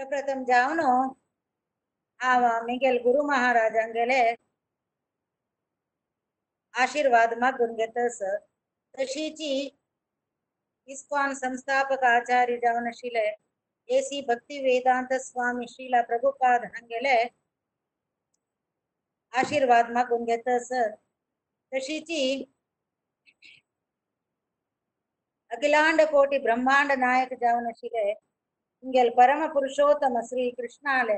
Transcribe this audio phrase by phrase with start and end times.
[0.00, 0.80] प्रप्रथम जावन
[2.20, 2.60] हांव हो.
[2.66, 4.20] मिगेल गुरु महाराजांगेले
[6.74, 8.18] आशीर्वाद मागून घेतस
[8.94, 9.52] तशीची
[10.88, 13.26] इस्कॉन संस्थापक आचार्य जावन शिले.
[13.88, 17.16] एसी भक्ती वेदांत स्वामी श्रीला प्रभुपाद हांगेले
[19.32, 20.72] आशीर्वाद मागून घेतस
[21.72, 22.22] तशीची
[25.50, 27.70] अखिलांड कोटी ब्रह्मांड नायक जावन
[28.84, 31.16] आशिल्ले हिंगेल परम पुरुषोत्तम श्री कृष्णाले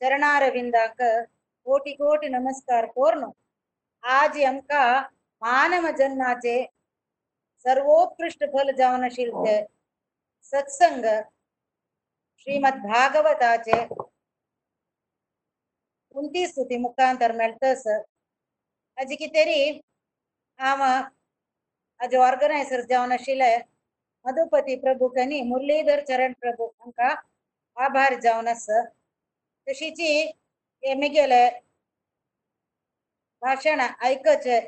[0.00, 1.02] चरणारविंदाक
[1.66, 3.30] कोटी कोटी नमस्कार कोरून
[4.04, 5.00] आज आमकां
[5.42, 6.64] मानव जन्माचे
[7.64, 9.60] सर्वोत्कृष्ट फल जावन आशिल्ले
[10.44, 11.04] सत्संग
[12.38, 13.86] श्रीमद भागवताचे
[16.14, 19.80] उंती स्तुती मुखांतर मेळटस हाजी कितेरी
[20.58, 23.56] हांव हाजे ऑर्गनायझर जावन आशिल्ले
[24.25, 27.13] मधुपती प्रभू कनी मुरलीधर चरण प्रभू हांकां
[27.77, 28.83] आभार जावन आसा
[29.67, 30.11] तशीची
[30.83, 31.47] हे मिगेले
[33.41, 34.59] भाशण ऐकचे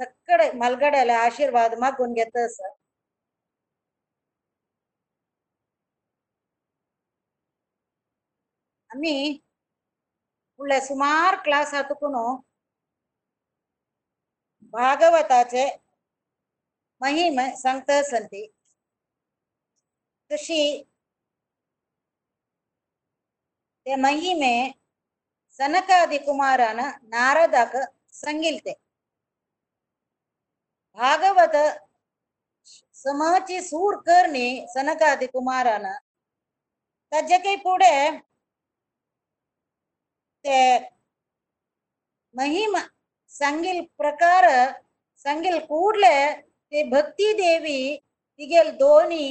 [0.00, 2.60] सकडे मलगड्याला आशीर्वाद मागून घेतस
[8.90, 9.14] आमी
[10.60, 12.14] फुडले सुमार क्लास हातून
[14.74, 15.66] भागवताचे
[17.00, 18.46] महिम सांगता संती
[20.30, 20.62] तशी
[23.86, 24.54] ते महिमे
[25.60, 26.80] ಸನಕಾದಿ ಕುಮಾರನ
[27.12, 27.74] ನಾರದಕ
[28.22, 28.74] ಸಂಗಿಲ್ತೆ
[30.98, 31.54] भागवत
[32.96, 35.84] समाची सूर करणी सनकादी कुमारान
[37.12, 37.90] ताजे काही पुढे
[40.44, 40.56] ते
[42.34, 42.76] महिम
[43.32, 44.46] सांगील प्रकार
[45.26, 46.16] सांगील ಕೂಡ್ಲೆ
[46.72, 47.78] ते भक्ती देवी
[48.40, 49.26] तिगेल दोन्ही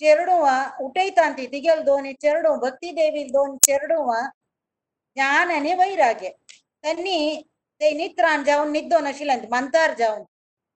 [0.00, 0.44] ಚೆರಡುವ
[0.84, 4.12] ಉಟೈತಾಂತಿ ತಿಗೆಲ್ ದೋನಿ ಚೆರಡು ಭಕ್ತಿ ದೇವಿ दोन ಚೆರಡುವ
[5.16, 6.28] ज्ञान आणि वैराग्य
[6.84, 7.16] त्यांनी
[7.80, 10.22] ते नित्रान जाऊन निद्दो नशिलांत मंतार जाऊन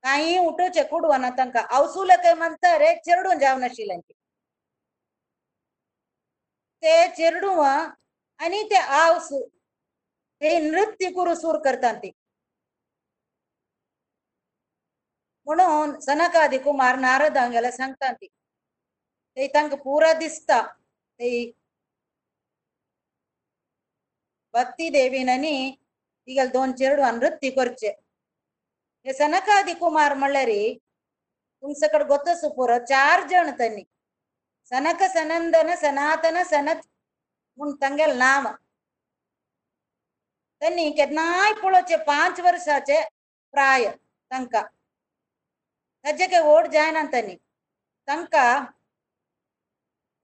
[0.04, 4.12] काही उठोचे कुडवाना तांकां अवसूल काय म्हणतारे चिरडून जावन आशिल्यांची
[6.82, 9.40] ते चिरडूव आणि ते आवसू
[10.40, 12.10] ते नृत्य करू सूर करतात ती
[15.47, 18.27] म्हणून सनकादी कुमार नारदांगेला सांगतात ती
[19.37, 20.61] ते तांकां पुरा दिसता
[21.19, 21.31] ते
[24.53, 25.55] भक्ती देवीननी
[26.27, 27.89] तिगेल दोन चेडवान नृत्य करचे
[29.05, 30.49] हे सनकादी कुमार म्हणल्यार
[31.63, 33.83] तुमचे कडेन गोत सुपुर चार जण त्यांनी
[34.71, 36.85] सनक सनंदन सनातन सनत
[37.57, 38.47] म्हूण तांगेले नांव
[40.61, 43.01] त्यांनी केन्नाय पळोवचे पांच वर्साचे
[43.53, 43.89] प्राय
[44.31, 44.61] तांकां
[46.04, 47.34] ताजे काय ओड जायना त्यांनी
[48.08, 48.64] तांकां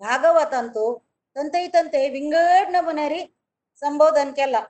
[0.01, 0.93] भागवतांतू
[1.37, 3.25] तंतई तंते विंगड नमुनेरी
[3.83, 4.61] संबोधन केला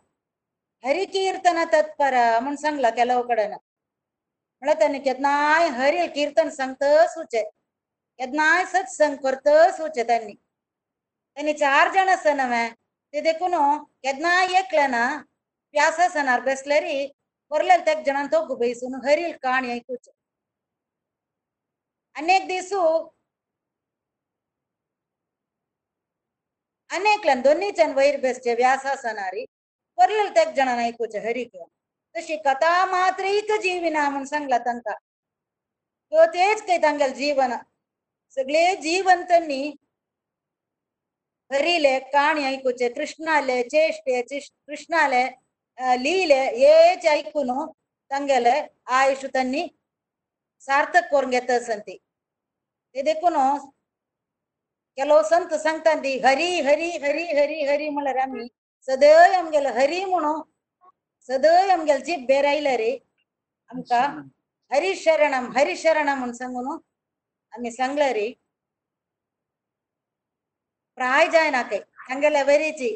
[0.85, 9.17] हरिकीर्तन तत्पर म्हूण सांगला केलो कडेन म्हळ्यार त्यांनी केन्नाय हरी कीर्तन सांगतच वचे केन्नाय सत्संग
[9.23, 12.69] करतच वचे त्यांनी त्यांनी चार जाण आसा नवे
[13.15, 13.55] ते देखून
[14.03, 15.05] केन्नाय एकले ना
[15.75, 17.07] व्यासासनार बसल्यारी
[17.53, 20.11] बरलेले तेग जाणां दोग बैसून हरी काणी ऐकूचे
[22.18, 22.80] अनेक दिसू.
[26.90, 29.46] अनेकल्यान दोन्हीच्यान वयर बेसचे तेक
[29.98, 31.66] बरलेले तेग जाणां ऐकूचे को
[32.16, 34.94] तशी कथा मात्र एक जीविना मन सांगला तांकां.
[36.12, 37.54] त्यो तेच काय तांगेल जीवन.
[38.38, 39.62] सगळे जीवन त्यांनी
[41.52, 45.24] हरिले काणी ऐकूचे कृष्णाले चेष्टे कृष्णाले
[46.04, 47.52] लीले हेच ऐकून
[48.12, 48.62] तांगेले
[48.98, 49.68] आयुष त्यांनी
[50.68, 51.52] सार्थक करून घेत
[52.98, 53.42] हे देखो ना
[54.98, 58.48] ಕೆಲव संत सांगतात ती हरी हरी हरी हरी हरी म्हणल्यार आमी
[58.88, 60.34] सदैव आमगेलो हरी म्हणू
[61.30, 62.90] सदैव आमगेलो जीप बेर आयला रे
[63.70, 64.02] आमकां
[64.72, 66.78] हरी शरणम हरी शरणम म्हण सांगून
[67.54, 68.28] आमी सांगला रे
[70.98, 71.80] प्राय जायना काय
[72.10, 72.90] हांगेल्या वेरेची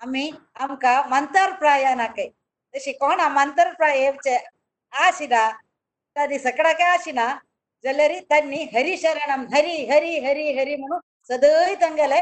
[0.00, 2.28] आमी आमकां मंतर प्राय जायना काय
[2.74, 4.38] तशी कोणा मंतर प्राय येवचे
[4.92, 7.34] आशिना त्या दिसकडा काय आशिना
[7.84, 10.96] ಜಲ್ಲರಿ ತನ್ನಿ ಹರಿ ಶರಣಂ, ಹರಿ ಹರಿ ಹರಿ ಹರಿ ಮನು
[11.28, 12.20] ಸದೈ ತಂಗಲೆ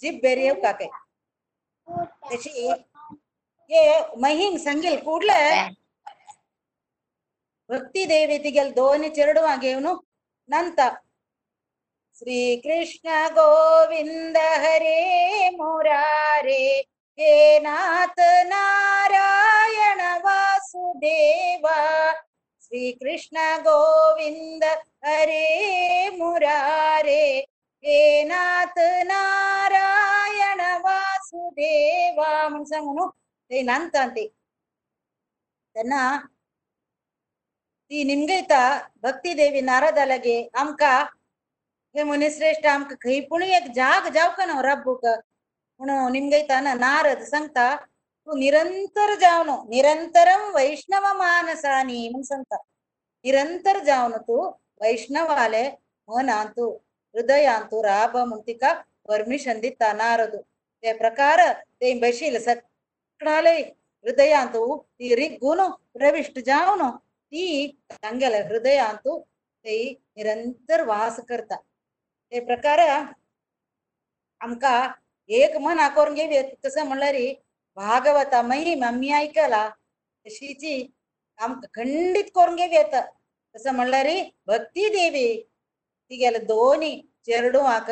[0.00, 0.88] ಜಿಬ್ ಬೆರಿಯವ್ ಕಾಕೈ.
[2.28, 2.52] ಶಶಿ,
[3.70, 3.80] ಏ
[4.24, 5.40] ಮಹಿಂಗ್ ಸಂಗಿಲ್ ಕೂಡ್ಲೆ
[7.70, 9.08] ಭಕ್ತಿ ದೇವತೆಗೆಲ್ ದೋನಿ
[9.72, 9.92] ಇವನು
[10.48, 10.80] ನಂತ.
[12.18, 14.98] ಶ್ರೀ ಕೃಷ್ಣ ಗೋವಿಂದ ಹರೇ
[15.58, 16.64] ಮುರಾರೇ,
[17.18, 18.18] ಹೇ ನಾಥ
[18.52, 21.66] ನಾರಾಯಣ ವಾಸುದೇವ.
[22.64, 24.64] श्री कृष्ण गोविंद
[25.04, 27.44] हरे मुरारे
[27.84, 33.10] हे नाथ नारायण वासुदेवा म्हणून सांगू
[33.50, 34.28] ते नांत ते.
[35.74, 36.20] त्यांना
[37.90, 41.06] ती निमगयता भक्ती देवी नारदालगे आमका
[41.96, 45.06] हे मुनिश्रेष्ठ आमका खंय पूण एक जाग जाव का न्हू हो रब्बूक.
[45.78, 47.76] म्हणून निमगैतान नारद सांगता
[48.28, 52.56] तू निरंतर जावनो निरंतरम वैष्णव मानसानी म्हणून सांगता
[53.24, 54.40] निरंतर जावन तू
[54.80, 55.68] वैष्णवाले
[56.08, 56.70] मनांतू
[57.14, 58.72] हृदयांतू राब म्हणून तिका
[59.08, 61.40] परमिशन दिता नारद ते प्रकार
[61.80, 63.56] ते बशील सगळाले
[64.04, 65.60] हृदयांतू ती रिग्गून
[65.94, 69.78] प्रविष्ट जावन ती तांगेले हृदयांतू ते
[70.16, 72.78] निरंतर वास करता ते प्रकार
[74.40, 74.76] आमका
[75.30, 77.14] एक मना करून घेवी कसं म्हणल्यार
[77.76, 79.68] भागवता महिमा मी ऐकला
[80.26, 80.74] तशीची
[81.38, 83.00] आमका खंडित करून घेवी येता
[83.54, 84.06] तसं म्हणल्यार
[84.46, 85.42] भक्ती देवी.
[86.10, 87.90] ती गेले दोन्ही चेरडू आक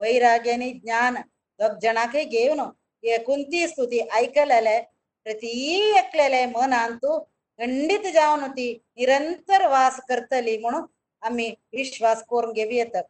[0.00, 1.14] वैराग्य ज्ञान
[1.60, 2.60] दोग जणांकय घेवन
[3.04, 4.78] हे कुंती स्तुती ऐकलेले
[5.26, 5.50] प्रती
[5.98, 7.18] एकलेले मनांतू
[7.58, 10.84] खंडित जावन ती निरंतर वास करतली म्हणून
[11.22, 13.04] आम्ही विश्वास करून घेवी येतात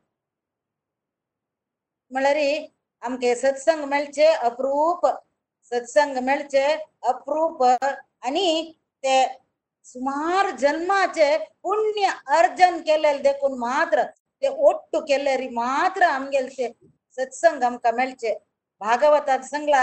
[2.11, 2.37] म्हळ्यार
[3.03, 5.07] आमके सत्संग मेळचे अप्रूप
[5.73, 6.67] સત્સંગ મળશે
[7.11, 7.61] અપરૂપ
[8.27, 8.47] અને
[9.05, 9.17] તે
[9.87, 11.29] ಸುಮಾರು ಜನ್ಮಾಚೆ
[11.63, 12.07] ಪುಣ್ಯ
[12.39, 13.99] ಅರ್ಜನ್ ಕೆಲಲ್ ದೇಕೊಂಡ್ ಮಾತ್ರ
[14.43, 16.67] ತೆ ಒಟ್ಟು ಕೆಲರಿ ಮಾತ್ರ ಅಮ್ಗೆಲ್ಸೆ
[17.19, 18.33] ಸತ್ಸಂಗ ಅಮ್ಕ ಮೆಲ್ಚೆ
[18.81, 19.77] ಭಾಗವತ ಸಂಗ್ಲ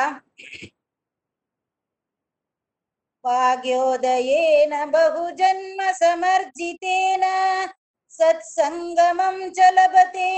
[3.23, 7.25] ಭಾಗ್ಯೋದಯೇನ ಬಹು ಜನ್ಮ ಸಮರ್ಜಿತೇನ
[8.11, 10.29] ಸತ್ಸಂಗಮಂ ಚಲಭತೆ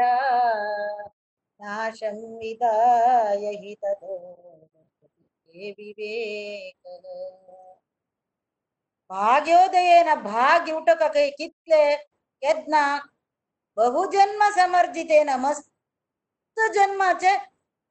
[1.60, 4.16] नाशं विदाय हि ततो
[5.50, 6.84] हे विवेक
[9.12, 12.84] भाग्योदयेन भाग्य उठक काही कितले केदना
[13.78, 17.36] बहुजन्म समर्जितेन मस्त जन्माचे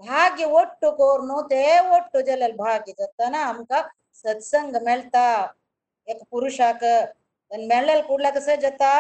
[0.00, 1.61] भाग्य ಒಟ್ಟು कोरनु ते
[1.97, 3.79] ಒಟ್ಟು जलल भाग्य जाताना आमका
[4.25, 5.23] सत्संग मेळता
[6.08, 6.82] एक पुरुषाक
[7.51, 8.92] पण मेळलेल कुडला कसं जाता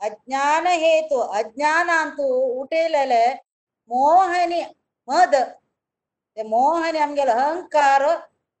[0.00, 2.24] अज्ञान हेतू अज्ञानांतू
[2.60, 3.24] उठेलेले
[3.90, 4.62] मोहनी
[5.08, 5.34] मद.
[6.36, 8.02] ते मोहनी आमगेले अहंकार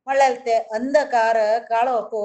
[0.06, 1.36] म्हणलेले ते अंधकार
[1.68, 2.22] काळोखू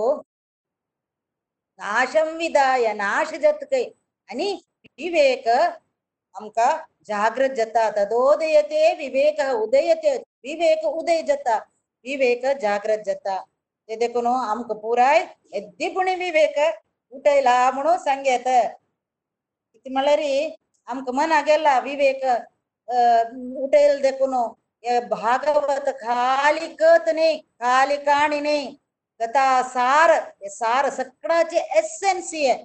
[1.80, 3.84] नाशं विदाय नाश जातकय
[4.30, 4.52] आणि
[4.98, 6.70] विवेक आमका
[7.08, 7.90] जागृत जाता.
[7.98, 11.58] तदोदयते विवेक उदयते विवेक उदय जाता
[12.06, 13.36] विवेक जागृत जाता.
[13.90, 15.20] ते देखून आमकां पुराय
[15.54, 16.58] येद्दीपुणी विवेक
[17.14, 20.20] उठयला म्हणून सांगेत कितें म्हळ्यार
[20.88, 22.26] आमकां मना गेला विवेक
[23.58, 24.34] उठेल देखून
[24.84, 28.66] हे भागवत खाली गत न्ही खाली काणी न्ही
[29.20, 32.64] गता सार हे सार सगळाचे एसेन्सी आहे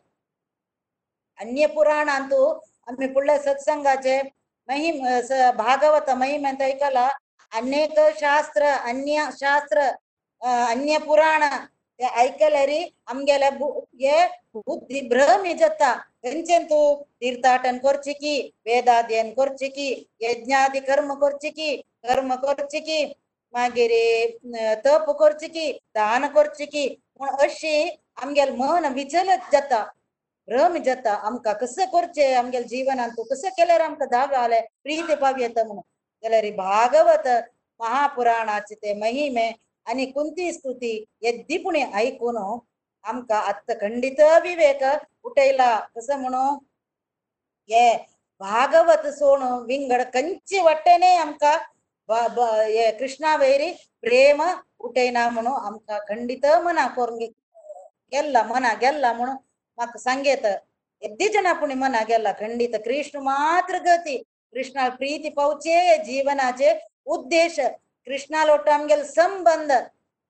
[1.38, 2.44] अन्य पुराण पुराणांतू
[2.88, 4.20] आम्ही फुडल्या सत्संगाचे
[4.68, 5.04] महिम
[5.56, 7.08] भागवत महिम ಅಂತ ऐकला
[7.52, 9.88] अनेक शास्त्र अन्य शास्त्र
[10.42, 11.42] अन्य पुराण
[11.98, 15.94] ते ऐकल्यारी आमगेल्या बु- हे बुद्धी भ्रमी जाता.
[16.22, 16.78] तेंचेंतू
[17.20, 18.34] तीर्थाटन करची की
[18.66, 19.88] वेदाध्ययन करची की
[20.20, 23.04] यज्ञादी कर्म करची की कर्म करची की
[23.54, 23.92] मागीर
[24.84, 26.86] तप करची की दान करची की.
[27.18, 27.74] पूण अशी
[28.16, 29.84] आमगेल मन विचलत जाता
[30.48, 31.12] भ्रम जाता.
[31.26, 32.34] आमकां कसं करचें?
[32.34, 35.86] आमगेल्या जिवनान तूं कसं केल्यार आमकां धाव जाले प्रीत पाव येता म्हणून
[36.22, 37.28] जाल्यार भागवत
[37.80, 39.50] महापुराणाचे ते महिमे
[39.88, 40.92] आणि कोणती स्तुती
[41.22, 42.36] यद्दीपुणी ऐकून
[43.04, 44.82] आमकां आत्त खंडित विवेक
[45.24, 45.78] उठयला.
[45.96, 46.58] कस म्हणू?
[47.70, 47.96] ये
[48.40, 51.56] भागवत सोण विंगड कंची वाटेने आमकां
[52.98, 54.42] कृष्णा वैरी प्रेम
[54.78, 57.18] उठयना म्हणू आमकां खंडित मना करून
[58.12, 59.36] गेला मना गेल्ला म्हणून
[59.78, 60.46] म्हाका सांगेत
[61.02, 61.28] ಎದ್ದಿ
[61.60, 64.16] पुणे मना गेला खंडित कृष्ण मात्र गती.
[64.54, 66.72] ಕೃಷ್ಣ प्रीती पावचे जीवनाचे
[67.06, 67.58] उद्देश
[68.08, 69.70] ಕೃಷ್ಣ ಲೋಟ ಅಮ್ಗೆಲ್ ಸಂಬಂಧ,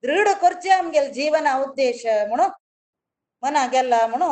[0.04, 2.46] ದೃಢ ಕೊರ್ಚೆ ಅಮ್ಗೆಲ್ ಜೀವನ ಉದ್ದೇಶ ಮಣು.
[3.42, 4.28] ಮನಗೆಲ್ಲ ಮಣು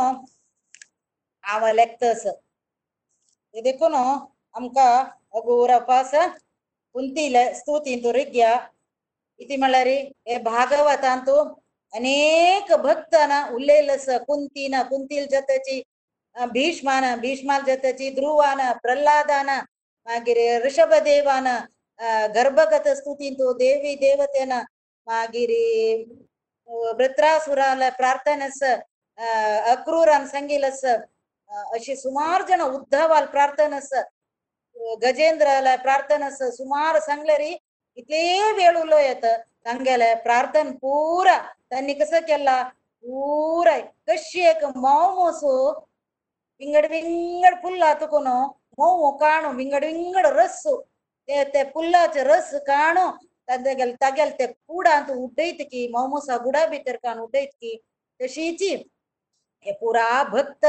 [1.45, 2.25] ಅವ ಲೆಕ್ತಸ.
[3.55, 3.87] ಇದಕ್ಕೂ
[4.59, 4.79] ಅಮ್ಕ
[5.39, 6.15] ಅಗೂರ ಪಾಸ
[6.95, 8.45] ಕುಂತಿಲ ಸ್ತೂತಿ ದುರಿಗ್ಯ
[9.41, 11.37] ಇತಿ ಮಳರಿ ಏ ಭಾಗವತ ಅಂತೂ
[11.93, 15.77] ಅನೇಕ ಭಕ್ತನ ಉಲ್ಲೇಲಸ, ಕುಂತಿನ, ಕುಂತಿಲ್ ಜತಚಿ
[16.37, 19.51] ಭೀಷ್ಮನ, ಭೀಷ್ಮಲ್ ಜತಚಿ, ಧ್ರುವನ, ಪ್ರಹ್ಲಾದನ
[20.07, 21.49] ಹಾಗೆ ಋಷಭದೇವನ
[22.35, 24.55] ಗರ್ಭಗತ ಸ್ತುತಿಂತು ದೇವಿ ದೇವತೆನ
[25.07, 25.65] ಮಾಗಿರಿ
[26.95, 28.63] ವೃತ್ರಾಸುರಾಲ ಪ್ರಾರ್ಥನಸ
[29.73, 30.85] ಅಕ್ರೂರನ್ ಸಂಗೀಲಸ
[31.71, 33.93] ಅಶಿ ಸುಮಾರು ಜನ ಉದ್ದವಾಲ್ ಪ್ರಾರ್ಥನಸ
[35.03, 37.53] ಗಜೇಂದ್ರಲ ಪ್ರಾರ್ಥನಸ ಸುಮಾರು ಸಂಗ್ಲರಿ
[37.99, 38.23] ಇತೇ
[38.57, 39.27] ವೇಳುಲೋ ಯತ
[39.67, 41.29] ತಂಗೆಲ ಪ್ರಾರ್ಥನ್ ಪೂರ
[41.69, 42.51] ತನ್ನಿಕಸಕ್ಕೆಲ್ಲ
[43.05, 43.69] ಪೂರ
[44.07, 45.55] ಕಶ್ಯಕ ಮೌಮೋಸು
[46.61, 48.37] ವಿಂಗಡ್ ವಿಂಗಡ್ ಪುಲ್ಲ ತುಕೊನು
[48.79, 50.75] ಮೌಮು ಕಾಣು ವಿಂಗಡ್ ವಿಂಗಡ್ ರಸ್ಸು
[51.28, 53.06] तुकोन मोमो काणू विंगड विंगड रस ते ते फुल्लाचे रस काणू
[53.48, 57.74] तगेल तगेल ते ಕೂಡ ಅಂತ ಉಡ್ಡೈತಿಕಿ ಮೊಮೋಸ ಗುಡ ಬಿತ್ತರ್ ಕಾನ್ ಉಡ್ಡೈತಿಕಿ
[58.20, 58.72] तशीची
[59.66, 60.64] हे पुरा भक्त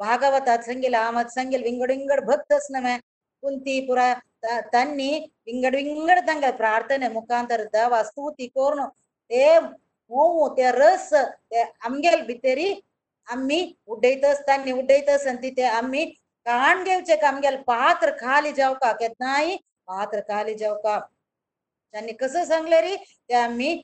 [0.00, 2.96] भागवतात संगील आमद संगील विंगड विंगड भक्तच नव्हे
[3.42, 4.06] कुंती पुरा
[4.42, 5.08] त- त्यांनी
[5.46, 8.86] विंगड विंगड ತಂಗ ಪ್ರಾರ್ಥನೆ ಮುಖಾಂತರ ದವ ಸ್ತುತಿ ಕೋರ್ನು
[9.30, 9.42] ते
[10.10, 11.06] मोमो ते रस
[11.50, 12.68] ते आमगेल भितरी
[13.28, 16.04] आम्ही उड्डयतस त्यांनी उड्डयतस आणि तिथे आम्ही
[16.46, 18.10] काण घेवचे का आमगेल पात्र
[19.80, 20.98] खाली जाव का केत नाही पात्र खाली जाव का
[21.94, 23.82] त्यांनी कसं सांगले री ते आम्ही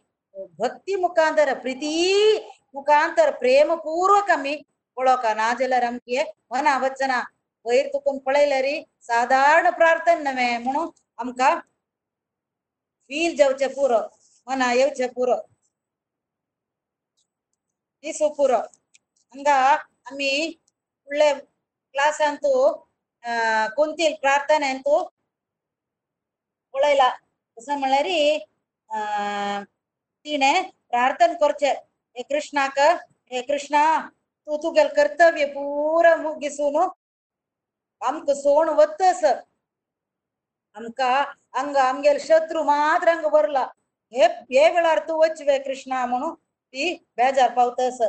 [0.58, 2.38] भक्ती मुखांतर प्रीती
[2.74, 4.56] मुखांतर प्रेमपूर्वक आम्ही
[4.96, 7.22] पळोवक ना जाल्यार आमगे मना वचना
[7.66, 10.88] वयर तुकून पळयले री साधारण प्रार्थना नव्हे म्हणून
[11.18, 11.58] आमकां
[13.10, 14.00] फील जावचे पुरो
[14.46, 15.36] मना येवचे पुरो
[18.04, 18.58] दिसू पुरो
[19.34, 19.56] हंगा
[20.06, 20.30] आमी
[21.08, 22.52] फुडले क्लासांतू
[23.76, 25.02] कोणती प्रार्थनेंतू
[26.76, 27.08] पळयला
[27.56, 28.06] कसं म्हणल्यार
[28.90, 29.62] अं,
[30.26, 30.52] तिणे
[30.90, 31.70] प्रार्थना करचे
[32.16, 33.84] हे कृष्णाक हे कृष्णा
[34.48, 36.76] तू तुगेल कर्तव्य पुरा मुगिसून
[38.02, 39.24] आमकां सोण वतस
[40.76, 41.14] आमकां
[41.56, 43.62] हंग आमगेल शत्रू मात्र हंग बरला
[44.12, 48.00] हे हे वेळार तू वचवे कृष्णा म्हणून ती बेजार पावतस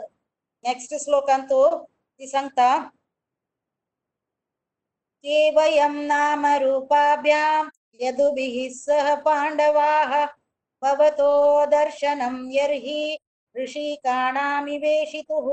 [0.65, 2.67] नेक्स्ट श्लोकांतू ती सांगता
[5.23, 7.63] ते वयं नाम रूपाभ्यां
[8.00, 10.26] यदुभिः सह पाण्डवाः
[10.82, 13.18] भवतो दर्शनं यर्हि
[13.62, 15.48] ऋषिकाणामिवेशितुः।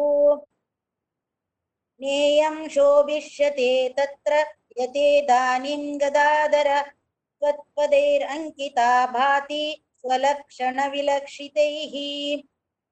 [1.99, 4.43] ज्ञेयं शोभिष्यते तत्र
[4.81, 6.91] यतेदानीं गदाधर
[7.39, 11.93] त्वत्पदैरङ्किता भाति स्वलक्षणविलक्षितैः।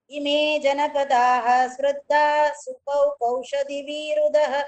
[0.09, 4.63] इमे जनपदाः श्रद्धा सुपौ कौषधिवीरुदः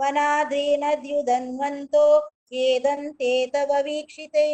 [0.00, 2.06] वनाद्रीनद्युदन्वन्तो
[2.52, 4.48] ಛೇದಂತೆ ತವ ವೀಕ್ಷಿತೈ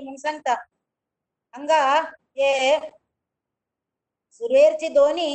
[0.00, 0.48] ಮುನ್ಸಂತ
[1.54, 1.72] ಹಂಗ
[2.42, 2.50] ಏ
[4.40, 5.30] ಸುರೇರ್ಚಿ ಧ್ವನಿ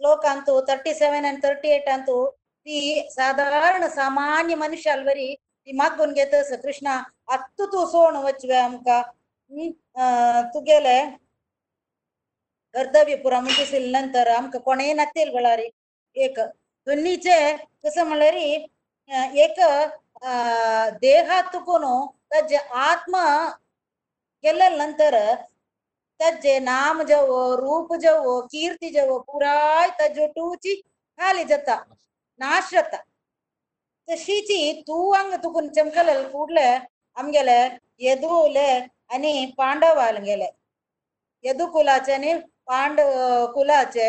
[0.00, 2.16] ಶ್ಲೋಕ ಅಂತೂ thirty seven and thirty eight ಅಂತೂ
[2.66, 2.78] ಈ
[3.10, 5.28] ಸಾಧಾರಣ ಸಾಮಾನ್ಯ ಮನುಷ್ಯ ಅಲ್ವರಿ
[5.68, 6.88] ಈ ಮಗ್ಗುನ್ಗೆ ತಸ ಕೃಷ್ಣ
[7.30, 8.88] ಹತ್ತು ತೂಸೋಣ ವಚ್ವೆ ಅಮ್ಕ
[10.52, 10.98] ತುಗೆಲೆ
[12.74, 15.68] ಗರ್ಧವ್ಯಪುರ ಮುಂಚಿಸಿಲ್ ನಂತರ ಅಮ್ಕ ಕೊಣೇನ್ ಹತ್ತಿಲ್ಗಳಾರಿ
[16.16, 16.38] ಏಕ
[16.86, 17.38] ಧ್ವನಿಚೆ
[17.82, 18.48] ಕಸ ಮಳರಿ
[19.40, 19.58] ಏಕ
[21.02, 21.76] ದೇಹಾತ್ತಕ್ಕೂ
[22.28, 23.16] ತಜ್ಜೆ ಆತ್ಮ
[24.44, 25.14] ಗೆಲ್ಲಲ್ ನಂತರ
[26.20, 30.74] ತಜ್ಜೆ ನಾಮ ಜವೋ ರೂಪ ಜವೋ ಕೀರ್ತಿ ಜವೋ ಪುರಾಯ್ ತಜ್ಜೆ ಟೂಚಿ
[31.18, 31.70] ಖಾಲಿ ಜತ್ತ
[32.40, 32.94] ನಾಶ್ರತ
[34.08, 36.68] ಶೀಚಿ ತೂವಂಗ ತುಕುನ್ ಚಮಕಲಲ್ ಕೂಡ್ಲೆ
[37.16, 37.60] ಅಮ್ಗೆಲೆ
[38.02, 38.70] ಎದುಲೆ
[39.10, 40.48] ಅನಿ ಪಾಂಡವಾಲ್ಗೆಲೆ
[41.44, 42.32] ಎದು ಕುಲಾಚೆ ಅನಿ
[42.66, 43.00] ಪಾಂಡ
[43.54, 44.06] ಕುಲಾಚೆ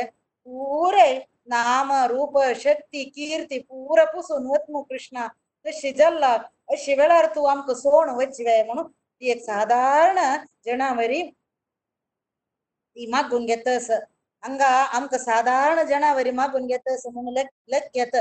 [0.48, 1.08] ಪೂರೆ
[1.48, 5.18] ನಾಮ ರೂಪ ಶಕ್ತಿ ಕೀರ್ತಿ ಪೂರ ಪುಸು ನೂತ್ಮು ಕೃಷ್ಣ
[5.57, 6.37] कृष्णा तशी जल्ला
[6.69, 10.19] अशी वेळार तू आमकां सोण वचवे म्हणून ती एक साधारण
[10.67, 11.23] जनावरी
[12.97, 13.91] ती मागून घेतस
[14.43, 18.17] हंगा आमकां साधारण जनावरी मागून घेतस म्हणून लेक लेक घेत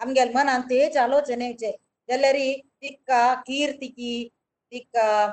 [0.00, 1.70] आमगेल मनान तेच आलोचनेचे
[2.08, 2.34] जाल्यार
[2.82, 4.28] तिका कीर्तिकी
[4.72, 5.30] तिका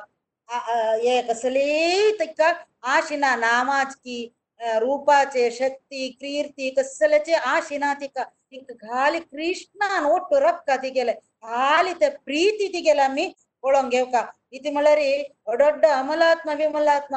[0.50, 4.32] आ- आ- हे कसली तिका आशिना नामाची
[4.62, 12.69] अ, रूपाचे शक्ती कीर्ती कसल्याचे आशिना तिका तिका खाली कृष्णान ಒಟ್ಟು ರೊಕ್ಕ ತಿಗೆಲೆ ಆಲಿತ ಪ್ರೀತಿ
[12.69, 14.15] ತಿಗೆಲಮ್ಮಿ ಒಳೊಂಗೆವ್ಕ
[14.53, 17.17] ಇತಿ ಮಳರಿ ದೊಡ್ಡ ಅಮಲಾತ್ಮ ವಿಮಲಾತ್ಮ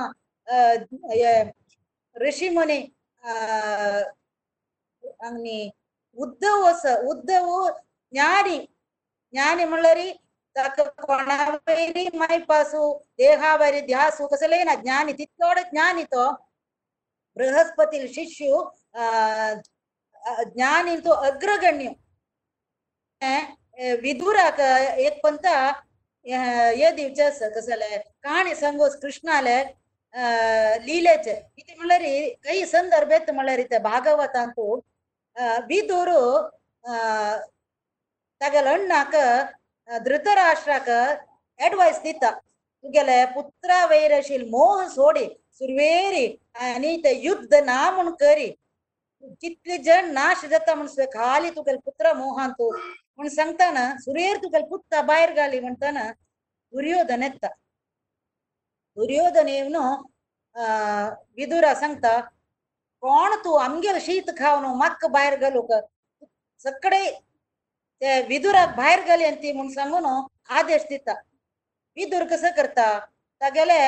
[2.15, 3.31] ಋಷಿ ಮುನಿ, ಆ,
[5.21, 5.75] ಅಂಗ್ನಿ
[6.17, 7.69] ಉದ್ದವೋಸ ಉದ್ದವು
[8.11, 8.77] ಜ್ಞಾನಿ
[9.31, 10.31] ಜ್ಞಾನಿ ಮಳ್ಳರಿ
[10.89, 16.51] ಕೊಣವೇರಿ ಮೈಪಾಸು, ದೇಹಾವರಿ ಧ್ಯಾಸು ಕಸಲೇನ ಜ್ಞಾನಿ, ತಿತ್ತೋಡ ಜ್ಞಾನಿತೋ
[17.37, 18.63] ಬೃಹಸ್ಪತಿ ಶಿಷ್ಯು,
[18.95, 19.03] ಆ
[20.43, 21.91] ಜ್ಞಾನಿಂತು ಅಗ್ರಗಣ್ಯು.
[23.79, 24.59] तितकोड ज्ञानी तो बृहस्पती शिष्यु अ, अ, ज्ञानी तो अग्रगण्य अ, विदुराक
[24.99, 25.45] एक पंत
[26.25, 29.55] हे दिवचेस कसले काणी सांगोस कृष्णाले
[30.13, 30.19] अ,
[30.85, 32.01] लीलेचे कितें म्हणल्यार
[32.43, 34.81] काही संदर्भ येता म्हणल्यार ते भागवतांतू
[35.35, 36.37] अ, विदुरू
[36.83, 36.93] अ,
[38.41, 40.89] तागेल अण्णाक अ, धृतराष्ट्राक
[41.59, 48.47] एडवायस दिता तुगेले पुत्रा वयर आशिल्ल मोह सोडी सुरवेरी आनी ते युद्ध ना म्हूण करी
[49.41, 51.05] कितले जण नाश जाता म्हूण सु-
[53.19, 55.97] ಅವನ ಸಂತಾನ ಸುರೇರ್ಕಲ್ ಪುತ್ತ ಬಾಯರ್ಗಾಲಿ ಮಂತಾನ
[56.73, 57.43] ದುರ್ಯೋಧನೆತ್ತ.
[58.97, 59.83] ದುರ್ಯೋಧನೆಯವನು,
[60.55, 60.63] ಆ,
[61.37, 62.05] ವಿದುರ ಸಂತ
[63.03, 63.51] ಕೋಣ ತು
[64.07, 65.71] ಶೀತ ಖಾವನು ಮಕ್ಕ ಬಾಯರ್ಗಲುಕ
[66.65, 67.01] ಸಕ್ಕಡೆ
[68.29, 70.13] ವಿದುರ ಬಾಯರ್ಗಲಿ ಅಂತ ಮುನ್ ಸಂಗನು
[70.49, 71.09] ಆದೇಶ ದಿತ್ತ
[71.97, 72.79] ವಿದುರ್ ಕಸ ಕರ್ತ,
[73.41, 73.79] ತಗಲೆ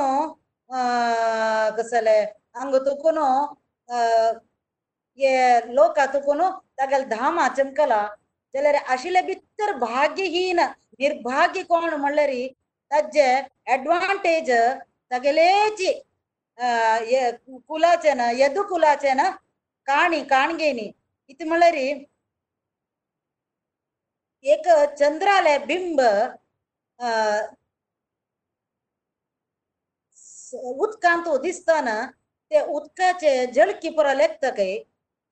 [1.69, 2.19] ಗಸಲೆ
[2.55, 3.27] ಹಂಗ ತುಕುನು
[5.19, 5.31] ಏ
[5.69, 6.47] ಲೋಕ ತುಕುನು
[6.79, 7.93] ತಗಲ್ ಧಾಮ ಚಮಕಲ
[8.53, 10.61] ಜಲರೆ ಅಶಿಲ ಬಿತ್ತರ್ ಭಾಗ್ಯಹೀನ
[10.99, 12.43] ನಿರ್ಭಾಗ್ಯ ಕೋಣ ಮಳ್ಳರಿ
[12.91, 13.27] ತಜ್ಜೆ
[13.67, 14.55] ಅಡ್ವಾಂಟೇಜ್
[15.11, 15.91] ತಗಲೇಜಿ
[17.69, 19.21] ಕುಲಾಚನ ಎದು ಕುಲಾಚನ
[19.87, 20.87] ಕಾಣಿ ಕಾಣ್ಗೇನಿ
[21.29, 21.87] ಇತಿ ಮಳ್ಳರಿ
[24.45, 26.01] ಏಕ ಚಂದ್ರಾಲಯ ಬಿಂಬ
[27.01, 27.47] अं,
[30.83, 31.95] उदकांत दिसताना
[32.51, 34.73] ते उदकाचे जलकी पुरा लेखता काय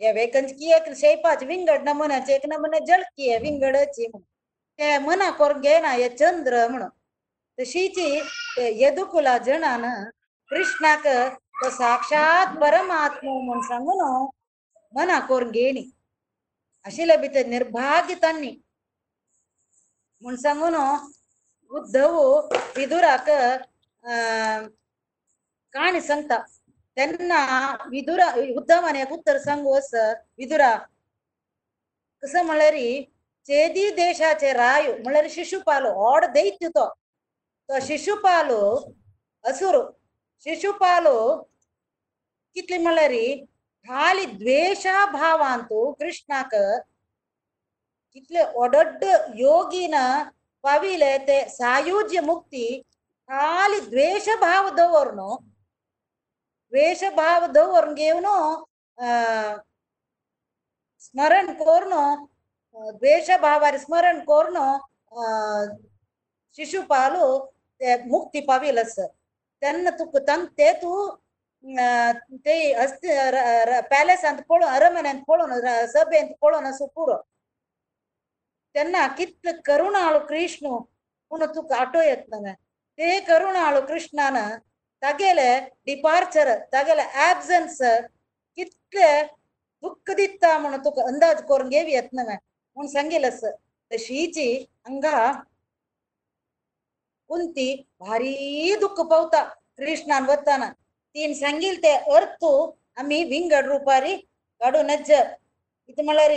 [0.01, 4.23] हे वेकंजकी एक शेपाचे विंगड नमुन्याचे एक नमुने जळकी आहे विंगडची म्हणून.
[4.79, 6.89] ते मना करून घेना हे चंद्र म्हणून.
[7.57, 9.83] तशीची येदुकुला यदुकुला जणान
[10.51, 11.07] कृष्णाक
[11.61, 14.01] तो साक्षात परमात्मा म्हणून सांगून
[14.93, 15.83] मना करून घेणी
[16.85, 18.51] आशिल्ले भितर निर्भाग्य तांणी
[20.21, 20.75] म्हूण सांगून
[21.70, 22.16] उद्धव
[22.76, 24.66] विदुराक अं,
[25.74, 26.38] काणी सांगता
[26.96, 27.40] तेन्ना
[27.90, 28.26] विदुरा
[28.56, 29.90] उद्धवान एक उत्तर सांगू अस
[30.38, 30.74] विदुरा
[32.22, 32.74] कसं म्हणल्यार
[33.46, 36.86] चेदी देशाचे राय म्हणल्यार शिशुपालो ओड दैत्य तो
[37.68, 38.60] तो शिशुपालो
[39.44, 39.80] असुर
[40.46, 41.16] शिशुपालो
[42.56, 43.12] कितले म्हणल्यार
[43.86, 46.54] खाली द्वेषा भावांतू कृष्णाक
[48.14, 49.04] कितले ओडड्ड
[49.36, 52.65] योगीन पाविले ಪವಿಲತೆ ಸಾಯುಜ್ಯ ಮುಕ್ತಿ
[53.29, 55.29] ಖಾಲಿ ದ್ವೇಷ ಭಾವದವ್ರನು
[56.73, 58.33] ದ್ವೇಷ ಭಾವದವ್ರನ್ಗೆ ಇವನು
[58.97, 59.07] ಆ
[61.01, 62.01] ಸ್ಮರಣ್ ಕೋರ್ನು
[62.95, 64.65] ದ್ವೇಷ ಭಾವ ಸ್ಮರಣ್ ಕೋರ್ನು
[65.17, 65.23] ಆ
[66.57, 67.25] ಶಿಶುಪಾಲು
[68.07, 69.01] ಮುಕ್ತಿ ಪವಿಲಸ್
[69.61, 70.91] ತನ್ನ ತುಕ್ಕು ತಂದ್ ತೇತು
[72.43, 73.09] ತೇ ಅಸ್ತಿ
[73.89, 75.53] ಪ್ಯಾಲೇಸ್ ಅಂತ ಕೊಡೋ ಅರಮನೆ ಅಂತ ಕೊಡೋಣ
[75.85, 77.15] ಸಭೆ ಅಂತ ಕೊಡೋಣ ಸುಪೂರು
[78.74, 83.20] पळोवन र- सभेंत पळोवन असो पुरो तेन्ना कितले करुणाळू कृष्ण म्हणून तुका आठो येतना ते
[83.20, 84.36] करुणाळू कृष्णान
[85.02, 87.78] तागेले डिपार्चर तागेले ऍब्सन्स
[88.56, 89.22] कितले
[89.82, 93.44] दुःख दिता म्हणून तुका अंदाज करून घेवी येतना म्हणून सांगेल अस
[93.92, 95.32] तशीची हांगा
[97.28, 99.42] कुंती भारी दुःख पावता
[99.76, 100.72] कृष्णान वताना
[101.14, 102.44] तीन सांगील ते अर्थ
[102.96, 104.16] आम्ही विंगड रुपारी
[104.60, 105.10] काडूनच
[105.86, 106.30] कितें म्हळ्यार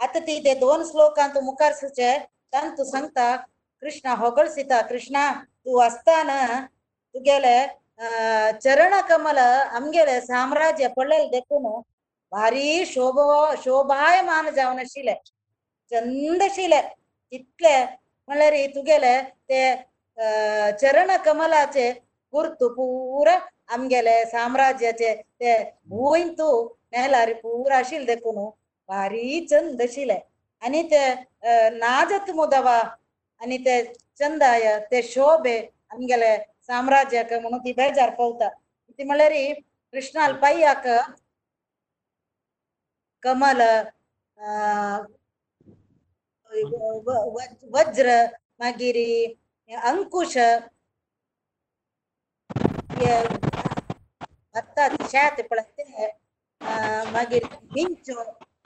[0.00, 2.08] ಅತತಿ ಇದೆ ದೋನ್ ಶ್ಲೋಕ ಅಂತ ಮುಖರ್ಸುಚೆ
[2.52, 3.18] ತಂತು ಸಂತ
[3.82, 5.16] ಕೃಷ್ಣ ಹೊಗಳಿಸಿತ, ಕೃಷ್ಣ
[5.64, 6.30] ತು ಅಸ್ತಾನ
[7.14, 7.56] ತುಗೆಲೆ
[8.64, 9.40] ಚರಣ ಕಮಲ
[9.78, 11.74] ಅಮ್ಗೆಲೆ ಸಾಮ್ರಾಜ್ಯ ಪೊಳ್ಳೆಲ್ ದೆಕ್ಕುನು
[12.32, 13.18] ಭಾರಿ ಶೋಭ
[13.64, 15.14] ಶೋಭಾಯಮಾನ ಜಾವನ ಶಿಲೆ,
[15.92, 16.80] ಚಂದ ಶಿಲೆ.
[17.32, 17.74] ಇತ್ಲೆ
[18.28, 19.14] ಮಳರಿ ತುಗೆಲೆ
[19.48, 19.60] ತೇ
[20.80, 21.86] ಚರಣ ಕಮಲಾಚೆ
[22.34, 23.28] ಗುರ್ತು ಪೂರ
[23.74, 25.52] ಅಮ್ಗೆಲೆ ಸಾಮ್ರಾಜ್ಯಚೆ ತೇ,
[25.92, 26.48] ಹೂವಿಂತು
[26.92, 28.46] ನೆಹಲಾರಿ ಪೂರ ಅಶಿಲ್ ದೆಕ್ಕುನು.
[28.88, 30.18] भारी चंद आशिल्ले
[30.62, 32.76] आणि ते अं, नाजत मुदवा
[33.40, 33.82] आनी ते
[34.18, 35.56] चंदाय ते शोभे
[35.92, 38.48] आमगेले साम्राज्याक म्हणून ती बेजार पावता.
[38.98, 39.32] ती म्हळ्यार
[39.94, 40.86] कृष्णाल पाययाक
[43.22, 43.92] कमल वज्र
[44.38, 45.04] अं,
[46.50, 48.08] व- व- व- वज्र
[48.60, 48.96] मागीर
[49.84, 50.36] अंकुश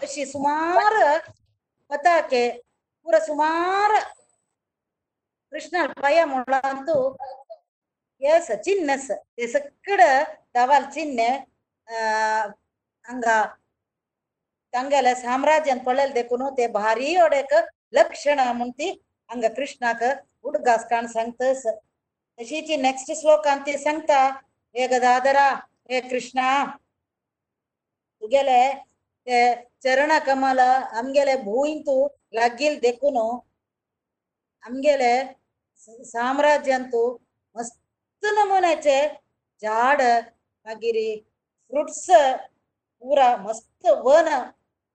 [0.00, 1.04] ಅಶಿ ಸುಮಾರು
[1.90, 2.42] ಬತ್ತಾಕೆ
[3.06, 3.98] ಪೂರ ಸುಮಾರು
[5.52, 6.96] ಕೃಷ್ಣ ಭಯ ಮುಳ ಅಂತೂ
[8.22, 10.00] ಎಸ್ ಚಿನ್ನಸ್ ಎಸಕ್ಕಡ
[10.54, 11.30] ದವಾಲ್ ಚಿನ್ನೆ
[13.04, 13.26] ಹಂಗ
[14.74, 17.52] ತಂಗಲ ಸಾಮ್ರಾಜ್ಯ ಕೊಳಲ್ ದೇಕುನು ತೇ ಭಾರಿ ಒಡೆಕ
[17.92, 18.88] ಲಕ್ಷಣ ಮುಂತಿ
[19.30, 20.02] ಹಂಗ ಕೃಷ್ಣಾಕ
[20.42, 21.66] ಹುಡ್ಗಾಸ್ ಕಾಣ್ ಸಂಗ್ತಸ್
[22.38, 24.10] ಶೀಚಿ ನೆಕ್ಸ್ಟ್ ಶ್ಲೋಕ ಅಂತ ಸಂಗ್ತ
[24.74, 25.38] ಹೇಗದಾದರ
[25.88, 26.40] ಹೇ ಕೃಷ್ಣ
[28.22, 28.60] ತುಗೆಲೆ
[29.84, 30.60] ಚರಣ ಕಮಲ
[31.00, 31.94] ಅಮ್ಗೆಲೆ ಭೂಯಿಂತು
[32.38, 33.26] ಲಗ್ಗಿಲ್ ದೆಕ್ಕುನು
[34.64, 35.12] ಅಮ್ಗೆಲೆ
[36.12, 37.02] ಸಾಮ್ರಾಜ್ಯ ಅಂತೂ
[37.56, 38.96] ಮಸ್ತ್ ನಮೂನೆಚೆ
[39.62, 40.00] ಜಾಡ
[40.66, 41.10] ಮಗಿರಿ
[41.72, 42.10] ಫ್ರೂಟ್ಸ್,
[43.02, 44.28] ಪೂರ ಮಸ್ತ್ ವನ,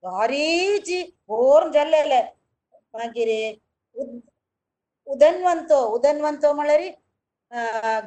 [0.04, 0.48] ಭಾರಿ
[0.88, 2.22] ಜಿ ಬೋರ್ ಜಲ್ಲೆಲೆ.
[2.94, 3.42] ಮಗಿರಿ
[3.96, 4.16] ಉದ್,
[5.08, 6.90] ಉದನ್ವಂತೋ ಉದನ್ವಂತೋ ಮಳರಿ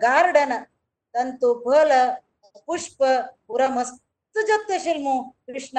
[0.04, 0.56] ಗಾರ್ಡನ್,
[1.14, 1.92] ತಂತು, ಫಲ,
[2.68, 3.00] ಪುಷ್ಪ,
[3.46, 4.00] ಪೂರ ಮಸ್ತ್
[4.36, 5.14] ಜೊತ್ತೆ ಶಿಲ್ಮು,
[5.46, 5.78] ಕೃಷ್ಣ.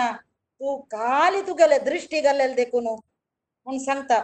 [0.62, 2.88] कृष्णा तू खाली तुगेले दृष्टी घालेल देखून.
[2.88, 4.20] म्हूण सांगता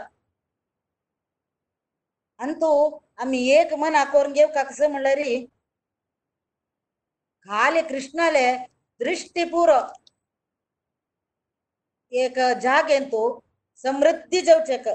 [2.39, 5.17] अंतू आम्ही एक मना करून घेवका कसं म्हणल्यार
[7.47, 8.45] खाली कृष्णाले
[8.99, 9.69] दृष्टीपुर
[12.11, 13.21] एक जागेन तू
[13.83, 14.87] समृद्धी जेवचेक.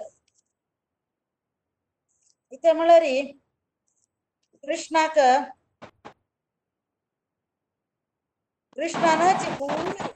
[2.53, 3.03] इथे म्हळ्यार
[4.63, 5.19] कृष्णाक
[8.77, 10.07] कृष्णानाची पूर्ण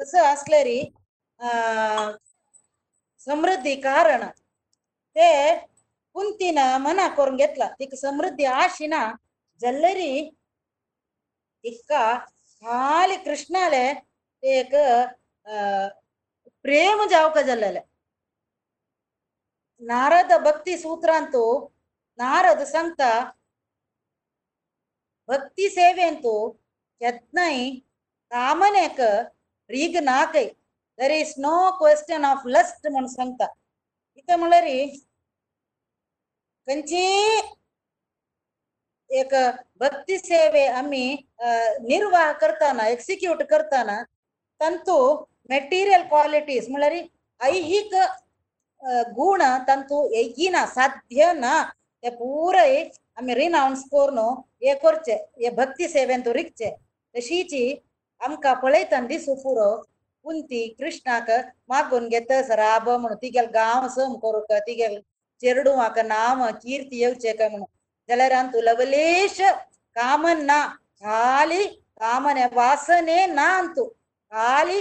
[0.00, 0.78] कसं असले री
[1.40, 2.12] अं,
[3.26, 4.24] समृद्धी कारण
[5.16, 5.28] ते
[6.16, 9.02] कुंतीन मना करून घेतला तिका समृद्धी आशिना
[9.60, 10.30] जल्लरी
[11.64, 12.04] तिका
[12.62, 13.86] खाली कृष्णाले
[14.42, 15.88] एक अं,
[16.64, 17.80] प्रेम जावका जल्लेले
[19.82, 21.44] नारद भक्ती सूत्रांतू
[22.18, 23.10] नारद सांगता
[25.28, 26.32] भक्ती ಸೇವೆಂತೂ
[27.00, 27.56] ಯತ್ನೈ
[28.30, 29.00] ಕಾಮನೆಕ
[29.69, 30.45] रीग नाकय
[30.99, 33.45] there is no question of lust म्हणून सांगता
[34.17, 34.65] इथे म्हळ्यार
[36.67, 37.05] खंयची
[39.09, 39.33] एक
[39.81, 41.15] भक्ती सेवे आम्ही
[41.81, 44.01] निर्वाह करताना एक्सिक्यूट करताना
[44.61, 44.97] तंतू
[45.49, 46.93] मेटेरियल क्वालिटीज म्हळ्यार
[47.41, 47.95] ऐहिक
[49.15, 51.61] गुण तंतू येगिना साध्य ना
[52.03, 52.83] ते पुरय
[53.17, 54.19] आम्ही रिनाउन्स करून
[54.63, 56.69] हे करचे हे भक्ती सेवेंत रिकचे
[57.15, 57.75] तशीची
[58.20, 59.70] आमकां पळयतना दिसू पुरो
[60.24, 61.30] कुंती कृष्णाक
[61.68, 64.98] मागून घेतस राब म्हणून तिगेल गांव सम करूक तिगेल
[65.40, 67.66] चेरडूवाक नाम कीर्ती येवचे काय म्हणून
[68.08, 69.40] जाल्यार अंतू लवलेश
[69.96, 70.60] कामन ना
[71.00, 71.62] ಖಾಲಿ
[72.00, 73.84] ಕಾಮನೆ ವಾಸನೆ ನಾ ಅಂತು
[74.32, 74.80] ಖಾಲಿ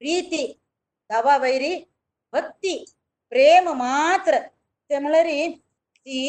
[0.00, 0.44] ಪ್ರೀತಿ
[1.10, 1.72] ದವ ವೈರಿ
[2.32, 2.72] ಭಕ್ತಿ
[3.32, 4.32] ಪ್ರೇಮ ಮಾತ್ರ
[4.90, 5.28] ते म्हळ्यार
[6.06, 6.20] ती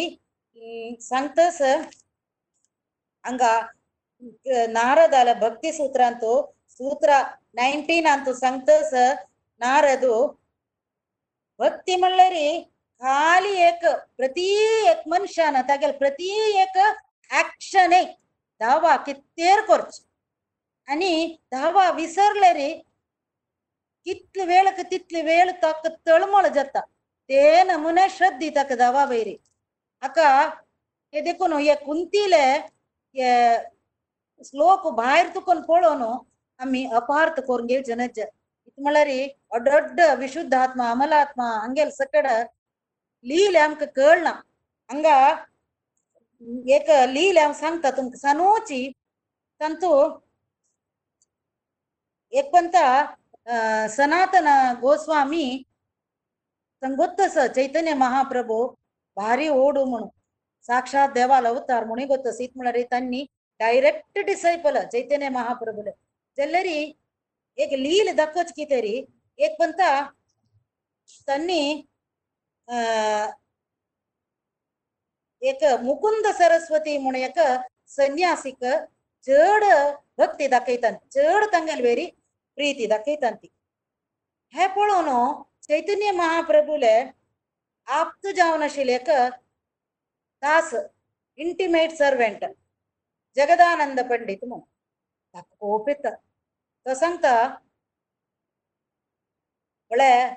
[0.58, 1.58] हम्म, सांगतस
[4.22, 7.22] हांगा अ, नारदाला भक्ती सूत्रांतू सूत्र
[7.56, 8.94] नायन्टीन अंतू सांगतस
[9.62, 10.16] नारदू
[11.60, 12.34] भक्ती म्हणल्यार
[13.02, 13.86] खाली एक
[14.18, 14.46] प्रती
[14.90, 16.30] एक मनशान तागेल प्रती
[16.62, 16.78] एक
[17.30, 17.94] ऍक्शन
[18.62, 20.02] धावा कितेर करच
[20.88, 21.12] आणि
[21.52, 22.72] धावा विसरले रे
[24.08, 26.80] कितले वेळ तितले वेळ ताका तळमळ जाता
[27.30, 29.36] ते नमुने श्रद्धी ताका धावा वैरी
[30.04, 30.30] हाका
[31.14, 32.46] हे देखून हे कुंतीले
[34.45, 36.11] ಸ್ಲೋಪ್ ಬಾಯಿರ್ ತುಕೊಂಡ್ ಪೋಳೋನು
[36.61, 38.19] ಅಮ್ಮಿ ಅಪಾರ್ಥ ಕೋರ್ಗೆ ಜನಜ್ಜ
[38.69, 39.21] ಇತ್ ಮಳರಿ
[39.53, 42.27] ಅಡ್ಡೊಡ್ಡ ವಿಶುದ್ಧಾತ್ಮ ಅಮಲಾತ್ಮ ಹಂಗೆಲ್ ಸಕಡ
[43.25, 44.29] ಲೀಲೆ ಅಮ್ಕ ಕೇಳ್ನ
[44.91, 45.09] ಹಂಗ
[46.77, 48.83] ಏಕ ಲೀಲೆ ಅವ್ ಸಂಗ್ತ ತುಮಕ ಸನೋಚಿ
[49.61, 49.93] ತಂತು
[52.33, 52.75] एकपंत
[53.91, 54.49] सनातन
[54.81, 55.45] गोस्वामी
[56.83, 58.65] सांगोत्तस चैतन्य महाप्रभू
[59.17, 60.09] भारी ओढू म्हणून
[60.65, 63.25] साक्षात देवाला अवतार म्हणून गोतस इत म्हणा रे त्यांनी
[63.61, 65.93] డైరెక్ట్ డిసైపుల్ చైతన్య మహాప్రభులు
[66.39, 66.79] జల్లరి
[67.59, 68.97] ఏక లీలు దక్కొచ్చు కీతేరి
[69.39, 69.81] ఏకంత
[71.29, 71.63] తన్ని
[75.43, 77.39] ಏಕ ಮುಕುಂದ ಸರಸ್ವತಿ ಮುಣೆಯಕ
[77.89, 78.63] ಸನ್ಯಾಸಿಕ
[79.27, 79.65] ಜಡ
[80.19, 82.07] ಭಕ್ತಿ ದಕ್ಕೈತಂತ ಜಡ ತಂಗಲ್ವೇರಿ
[82.59, 83.49] ಪ್ರೀತಿ ದಕ್ಕೈತಂತಿ
[84.55, 85.19] ಹೇ ಪೊಳೋನು
[85.63, 86.95] ಚೈತನ್ಯ ಮಹಾಪ್ರಭುಲೆ
[87.89, 89.09] ಆಪ್ತ ಜಾವನಶೀಲೇಕ
[90.43, 90.77] ದಾಸ್
[91.39, 92.47] ಇಂಟಿಮೇಟ್ ಸರ್ವೆಂಟ್
[93.38, 94.66] जगदानंद पंडित म्हणून
[95.36, 97.36] ताका खूप येता तो सांगता
[99.92, 100.34] म्हळ्यार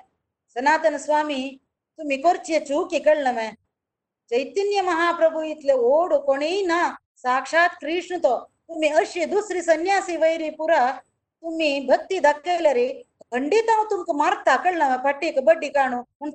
[0.55, 1.57] सनातन स्वामी
[1.99, 3.49] तुम्ही करची चूक कळलं मॅ
[4.31, 6.81] चैतन्य महाप्रभू इतले ओढ कोणीय ना
[7.17, 12.87] साक्षात कृष्ण तो तुम्ही अशी दुसरी संन्यासी वैरी पुरा तुम्ही भक्ती दाखयले रे
[13.31, 16.31] खंडित हांव तुमकां मारता कळना मॅ फाटीक बड्डी काणू म्हूण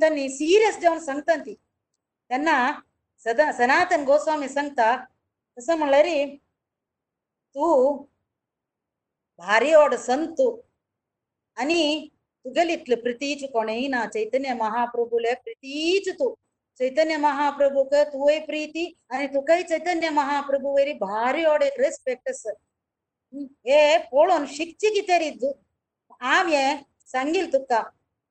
[7.55, 7.95] तू
[9.39, 10.49] भारी ओड संतू
[11.57, 12.10] आणि
[12.45, 16.33] तुगेल इतले प्रितीच कोणेय ना चैतन्य महाप्रभूले प्रितीच तू.
[16.79, 22.51] चैतन्य महाप्रभूक तुवेय प्रीती आणि तुकाय चैतन्य महाप्रभू वरी भारी ओड एक रेस्पेक्ट आसा
[23.67, 25.51] हे पळोवन शिकची कितें रे तूं?
[26.21, 26.65] आम हे
[27.12, 27.81] सांगील तुका.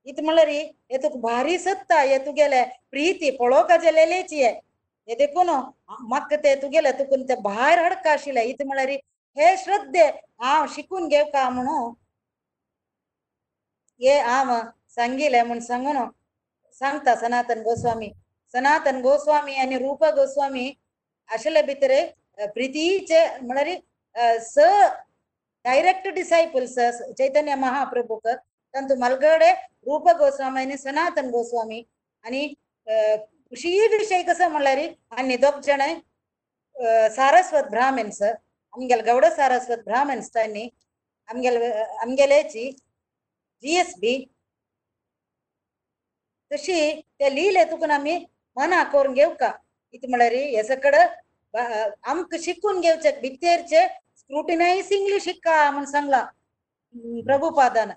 [0.07, 4.52] इत म्हळ्यार हे तुका भारी सत्ता हे तुगेले प्रीती पळोवका लेलेची हे
[5.09, 8.88] हे देखून म्हाका ते तुगेले तुकून ते बाहेर हडका आशिल्ले इत म्हळ्यार
[9.37, 10.07] हे श्रद्धे
[10.42, 11.92] हा शिकून घेवका म्हणून
[14.01, 14.55] हे हांव
[14.97, 15.97] सांगिले म्हूण सांगून
[16.81, 18.11] सांगता सनातन गोस्वामी.
[18.55, 20.73] सनातन गोस्वामी आणि रूप गोस्वामी
[21.31, 21.90] आशिल्ले भितर
[22.38, 24.59] अ, प्रितीचे म्हळ्यार स
[25.64, 26.75] डायरेक्ट डिसायपल्स
[27.19, 29.51] चैतन्य महाप्रभूक तांतू मलगडे
[29.87, 31.83] रूप गोस्वामी आणि सनातन गोस्वामी
[32.25, 32.45] आणि
[33.56, 34.80] अ, खुशी विशय कसो म्हणल्यार
[35.19, 40.67] आनी दोग जण अ, सारस्वत ब्राह्मण्स आमगेल गौड सारस्वत ब्राह्मण्स तांणी
[41.30, 41.62] आमगेल
[42.04, 42.69] आमगेलेची
[43.63, 44.13] जीएसबी
[46.52, 46.80] तशी
[47.19, 48.15] ते लिहिले तुका आमी
[48.58, 49.50] मना करून घेवका
[49.91, 50.95] कितें म्हळ्यार हे सकड
[51.54, 53.86] आमकां शिकून घेवचे भितेरचे
[54.19, 56.24] स्क्रुटिनायसिंगली शिक्का म्हण सांगला
[57.26, 57.89] प्रभुपादान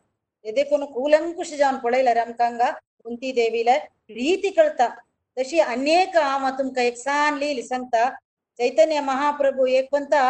[0.45, 2.71] हे देखून ಕೂಲಂಕುಷ जावन पळयल्यार आमकां हांगा
[3.05, 4.89] कुंती देवीले प्रीती कळटा
[5.39, 8.09] तशी अनेक हांव तुमकां एक सान लिहिली सांगता
[8.59, 10.25] चैतन्य महाप्रभू एक म्हणटा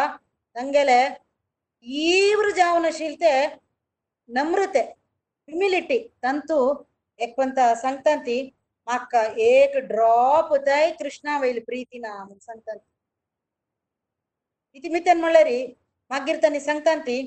[0.55, 3.45] तांगेले तीव्र जावन आशिल्ले ते
[4.37, 6.57] नम्रते ह्युमिलिटी तांतू
[7.25, 8.41] एक म्हणटा सांगता ती
[8.87, 12.85] म्हाका एक ड्रॉप थंय कृष्णा वयली प्रीती ना म्हण सांगता ती.
[14.73, 15.47] कितें मितेन म्हळ्यार
[16.09, 17.21] मागीर तांणी सांगता ती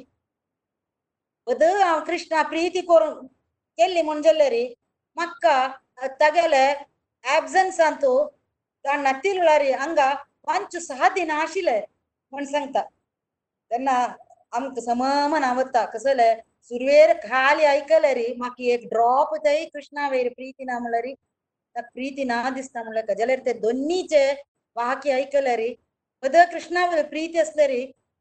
[1.47, 3.27] बद हांव कृष्णा प्रीती करून
[3.79, 4.53] केल्ली म्हण जाल्यार
[5.17, 5.67] म्हाका
[6.21, 6.67] तागेले
[7.37, 8.13] एब्सन्सांतू
[8.85, 10.13] नत्तील म्हळ्यार हांगा
[10.47, 11.81] पांच सहा दिन आशिल्ले
[12.33, 12.83] म्हण सांगता
[13.71, 13.97] तेन्ना
[14.53, 16.39] आमकां सममन आवडटा कसो जाल्यार
[16.71, 21.07] सुरवेर खाली आयकल्यार म्हाका एक ड्रॉप थंय कृष्णा वयर प्रीती ना म्हळ्यार
[21.77, 24.25] ताका प्रीती ना दिसता म्हळ्यार जाल्यार ते दोनीचे
[24.77, 25.61] वाक्य आयकल्यार
[26.23, 27.71] बद कृष्णा वयर प्रीती आसल्यार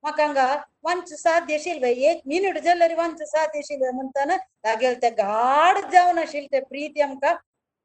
[0.04, 0.46] म्हाका हांगा
[0.84, 6.48] वांच साध्य आशिल्ले एक मिनिट जाल्यार वांच साध्य आशिल्ले म्हणटाना तागेले ते गाढ जावन आशिल्ले
[6.52, 7.34] ते प्रीती आमकां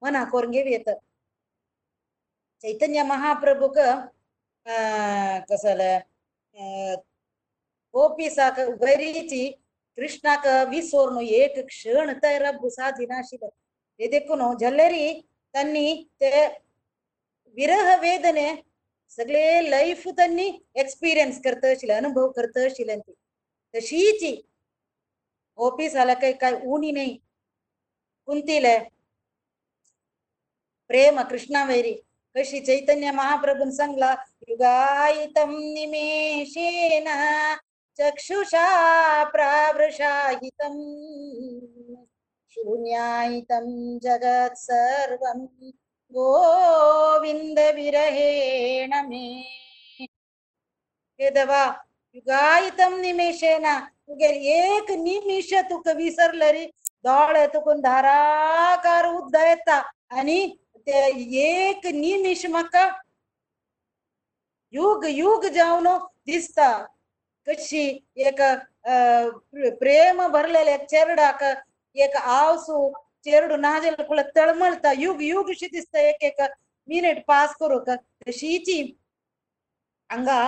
[0.02, 0.94] मना करून घेवं येता
[2.64, 3.78] चैतन्य महाप्रभूक
[5.48, 6.00] कसो जाल्यार
[7.94, 9.50] गोपीसाक बरीची
[9.98, 13.46] कृष्णाक विसोर एक क्षण थंय रब्ब साधिनाशिल्ले
[14.00, 15.20] हे देखून जाल्यारी
[15.54, 16.46] त्यांनी ते
[17.56, 18.54] विरह वेदने
[19.10, 22.68] सगळे लाईफ त्यांनी एक्सपिरियन्स करता आशिल्ले अनुभव करता
[30.91, 31.93] कृष्णा वैरी
[32.37, 34.15] कशी चैतन्य महाप्रभून सांगला
[34.49, 37.07] युगायितं निमेषेन
[37.99, 40.75] चक्षुषा प्रावृषाहितं
[42.49, 45.45] शून्यायितं जगत् सर्वं
[46.11, 49.43] गोविंद विरहेण मे.
[51.19, 51.73] हेदवा देवा
[52.13, 56.65] युगायितं निमेषेन तुगे एक निमिष तुक तुका विसरलरी
[57.03, 60.99] दोळे तुकून धाराकार उद्दा येता आणि ते
[61.39, 62.45] एक निमिष
[64.73, 65.87] युग युग जावन
[66.25, 66.69] दिसता।
[67.47, 67.83] कशी
[68.17, 68.41] एक
[69.79, 71.43] प्रेम भरलेले एक चेरडाक
[71.95, 72.77] एक आवसू
[73.25, 76.41] चेरडू नाजेल कुळ तळमळता। युग युग शी दिसता एक एक
[76.89, 78.81] मिनिट पास करूक। तशीची
[80.09, 80.39] हांगा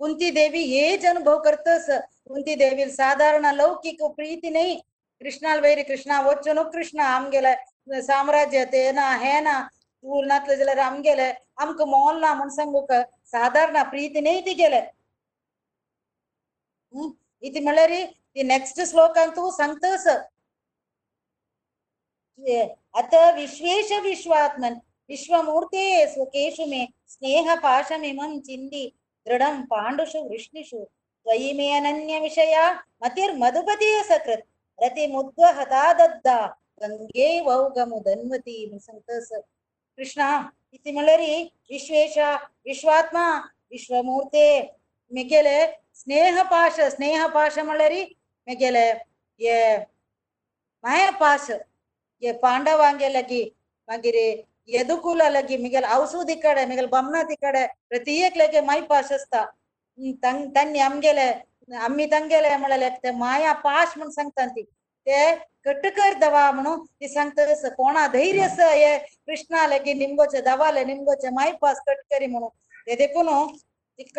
[0.00, 1.90] कुंती देवी हेच अनुभव करतस।
[2.28, 4.80] कुंती देवी साधारण लौकिक प्रीती नाही।
[5.20, 7.54] कृष्णाल वैरी कृष्णा वचनो कृष्ण आमगेला
[7.88, 9.60] साम्राज्य ते ना हे ना
[10.04, 11.28] तूल नातले जाल्यार आमगेले
[11.62, 12.92] आमकां मोल ना म्हण सांगूक
[13.32, 14.80] साधारण प्रीती न्ही ती गेले.
[17.42, 17.90] इति म्हळ्यार
[18.34, 20.06] ती नेक्स्ट श्लोकान तूं सांगतस.
[22.98, 24.74] अत विश्वेश विश्वात्मन
[25.10, 28.84] विश्वमूर्ते स्वकेषु मे स्नेह पाशमिमं चिन्ति
[29.26, 31.52] दृढं पाण्डुषु वृष्णिषु त्वयि
[36.80, 39.30] ಗಂಗೇ ವೌಗಮು ಧನ್ವತಿ ಸಂತಸ
[39.98, 40.22] ಕೃಷ್ಣ
[40.74, 41.32] ಇತಿ ಮಲರಿ
[41.70, 42.16] ವಿಶ್ವೇಶ
[42.66, 43.18] ವಿಶ್ವಾತ್ಮ
[43.72, 44.46] ವಿಶ್ವಮೂರ್ತೆ
[45.12, 45.58] ಮೆಗೆಲೆ
[45.94, 48.02] ಸ್ನೇಹ ಪಾಶ ಸ್ನೇಹ ಪಾಶ ಮಲರಿ
[48.48, 48.86] ಮೆಗೆಲೆ
[49.40, 49.56] ಎ
[50.84, 51.46] ಮಾಯ ಪಾಶ
[52.22, 53.42] ಎ ಪಾಂಡವಾಂಗೆ ಲಗಿ
[53.88, 54.28] ಮಾಗಿರಿ
[54.68, 59.34] ಯದುಕುಲ ಲಗಿ ಮಿಗಲ್ ಔಸೂದಿ ಕಡೆ ಮಿಗಲ್ ಬಮ್ನಾತಿ ಕಡೆ ಪ್ರತಿಯೇಕ್ಲೆಗೆ ಮೈ ಪಾಶಸ್ತ
[60.22, 61.28] ತಂಗ್ ತನ್ನಿ ಅಮ್ಗೆಲೆ
[61.80, 62.88] ಅಮ್ಮಿ ತಂಗೆಲೆ ಮಳಲೆ
[63.18, 64.62] ಮಾಯಾ ಪಾಶ್ ಮನ್ ಸಂಗ್ತಂತಿ
[65.08, 65.22] ಏ
[65.64, 68.92] ಕಟ್ಟಕರ್ ದವಾಮನು ಈ ಸಂತಸ ಕೋಣ ಧೈರ್ಯಸ ಏ
[69.26, 72.48] ಕೃಷ್ಣಾಲಕಿ ನಿಮ್ಗೊಚ್ಚೆ ದವಾಲೆ ನಿಮ್ಗೊಚ್ಚೆ ಮೈಪಾಸ್ ಕಟ್ಕರಿ ಮನು
[72.86, 73.36] ಎದೆಕುನು
[73.98, 74.18] ಇಕ್ಕ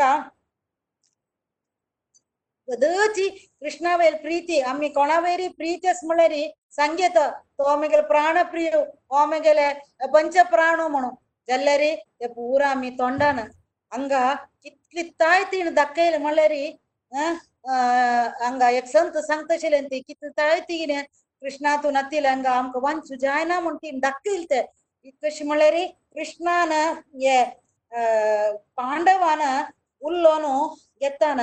[2.68, 3.28] ಬದಚಿ
[3.62, 7.18] ಕೃಷ್ಣವೇಲ್ ಪ್ರೀತಿ ಅಮ್ಮಿ ಕೊಣವೇರಿ ಪ್ರೀತಿ ಸ್ಮಳರಿ ಸಂಗೀತ
[7.66, 8.82] ಓಮೆಗೆಲ ಪ್ರಾಣ ಪ್ರಿಯು
[9.16, 9.68] ಓಮೆಗೆಲೆ
[10.14, 11.10] ಪಂಚ ಪ್ರಾಣು ಮಣು
[11.48, 11.92] ಜಲ್ಲರಿ
[12.36, 13.40] ಪೂರ ಅಮ್ಮಿ ತೊಂಡನ
[13.92, 14.14] ಹಂಗ
[14.64, 16.64] ಕಿತ್ಲಿತ್ತಾಯ್ತಿನ ದಕ್ಕೈಲ್ ಮಳರಿ
[17.12, 17.26] ಆ
[17.66, 21.02] हंगा एक संत सांगता आशिल्ले ती कितें ताळें ती कितें
[21.42, 24.62] कृष्णातून अतिल हंगा आमकां वंचू जायना म्हूण ती दाखयली ते
[25.24, 25.76] कशी म्हणल्यार
[26.16, 26.72] कृष्णान
[27.22, 27.44] हे
[28.78, 29.42] पांडवान
[30.04, 30.46] उल्लोन
[31.02, 31.40] घेतान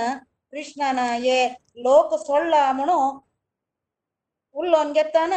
[0.53, 1.47] कृष्णान हे
[1.79, 3.19] लोक सोडला म्हणून
[4.57, 5.33] उल्लोन घेतान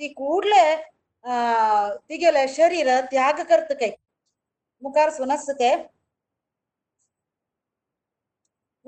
[0.00, 0.64] ती कुडले
[2.08, 3.90] तिगेले शरीर त्याग करतके
[4.82, 5.74] मुखार सुन आसतके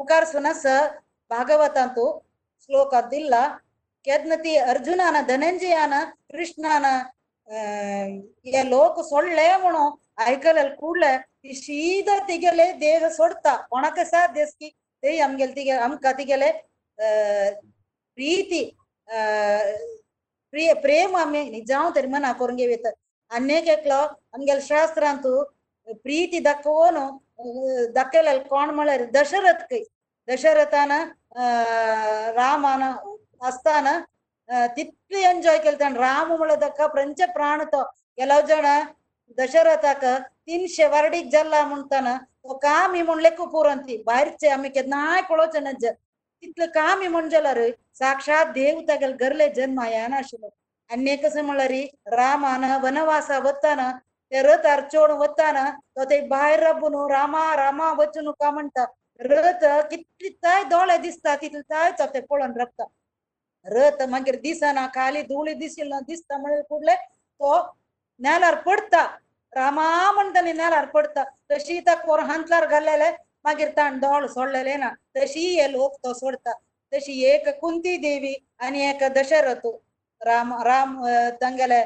[0.00, 0.66] ಪುಕಾರಿಸುನಸ
[1.30, 2.04] ಭಾಗವತಂತು
[2.62, 3.34] ಶ್ಲೋಕದ್ದಿಲ್ಲ
[4.04, 5.94] ಕೆದ್ನತಿ ಅರ್ಜುನನ ಧನಂಜಯನ
[6.30, 6.86] ಕೃಷ್ಣನ
[7.46, 9.82] ಆ ಲೋಕ ಸೊಳ್ಳೆ ಅವನು
[10.26, 11.12] ಐಕಲಲ್ಲಿ ಕೂಡ್ಲೆ
[11.44, 14.68] ಈ ಸೀದಾ ತಿಗೆಲೆ ದೇಹ ಸೊಡ್ತಾ ಒಣಕ ಸಾಧ್ಯಸ್ಕಿ
[15.02, 16.50] ತೇ ಅಮ್ಗೆಲ್ ತಿಗೆ ಅಮ್ ಕತಿಗೆಲೆ
[18.18, 18.62] ಪ್ರೀತಿ
[20.52, 22.86] ಪ್ರಿಯ ಪ್ರೇಮ ಅಮ್ಮೆ ನಿಜಾವ್ ತೆರಿಮನ್ ಹಾಕೋರಂಗೆ ವೇತ
[23.30, 23.94] ಅನ್ನೇಕೆಕ್ಲ
[24.34, 25.34] ಅಮ್ಗೆಲ್ ಶಾಸ್ತ್ರ ಅಂತೂ
[26.04, 27.04] ಪ್ರೀತಿ ದಕ್ಕವನು
[27.98, 29.82] ದಕ್ಕಲಲ್ಲಿ ಕಾಣ್ಮಳ ದಶರಥ ಕೈ.
[30.28, 30.92] ದಶರಥನ
[32.38, 32.84] ರಾಮನ
[33.48, 33.88] ಅಸ್ತಾನ
[34.76, 35.96] ತಿತ್ಲಿ ಎಂಜಾಯ್ ಕೇಳ್ತಾನೆ.
[36.06, 37.74] ರಾಮ ಮುಳದಕ್ಕ ಪ್ರಂಚ ಪ್ರಾಣತ.
[38.18, 38.66] ಕೆಲವು ಜನ
[39.38, 40.04] ದಶರಥಕ
[40.46, 42.08] ತಿನ್ಶೆ ವರಡಿಗ್ ಜಲ್ಲ ಮುಂತಾನ.
[42.66, 43.94] ಕಾಮಿ ಕೂರಂತಿ ಪೂರಂತಿ.
[44.08, 45.84] ಬಾರ್ಚೆ ಅಮ್ಮಿಕೆ ನಾಯ್ ಕೊಳೋಚನ ಜ
[46.42, 47.66] ತಿತ್ಲು ಕಾಮಿ ಮುಂಜಲರು
[48.00, 50.48] ಸಾಕ್ಷಾತ್ ದೇವತೆಗಲ್ ಗರ್ಲೆ ಜನ್ಮ ಯಾನಾಶಲು.
[50.90, 51.82] ಅನೇಕ ಸಮಳರಿ
[52.18, 53.80] ರಾಮನ ವನವಾಸ ಬತ್ತಾನ
[54.32, 58.30] नाशिल्लो रथ कशें वताना ते रथार चोड वताना तो ते भायर राबून रामा रामा वचून
[58.30, 58.84] का म्हणटा
[59.20, 62.84] रथ कितलीताय दोळे दिसता तितले तो ते पळोवन रबता
[63.66, 67.76] रथ मागीर दिसना खाली धुळी दिसिल्लो दिसता म्हणल्यार फुडले तो
[68.20, 69.06] नेलार पडता.
[69.52, 71.24] रामा म्हणटानी नेलार पडता.
[71.50, 73.10] तशी ताका कोर हांतलार घाल्लेले
[73.44, 76.52] मागीर ताण दोळ सोडलेले ना तशी हे लोक तो सोडता.
[76.92, 79.66] तशी एक कुंती देवी आणि एक दशरथ.
[80.22, 81.04] राम राम
[81.40, 81.82] तांगेले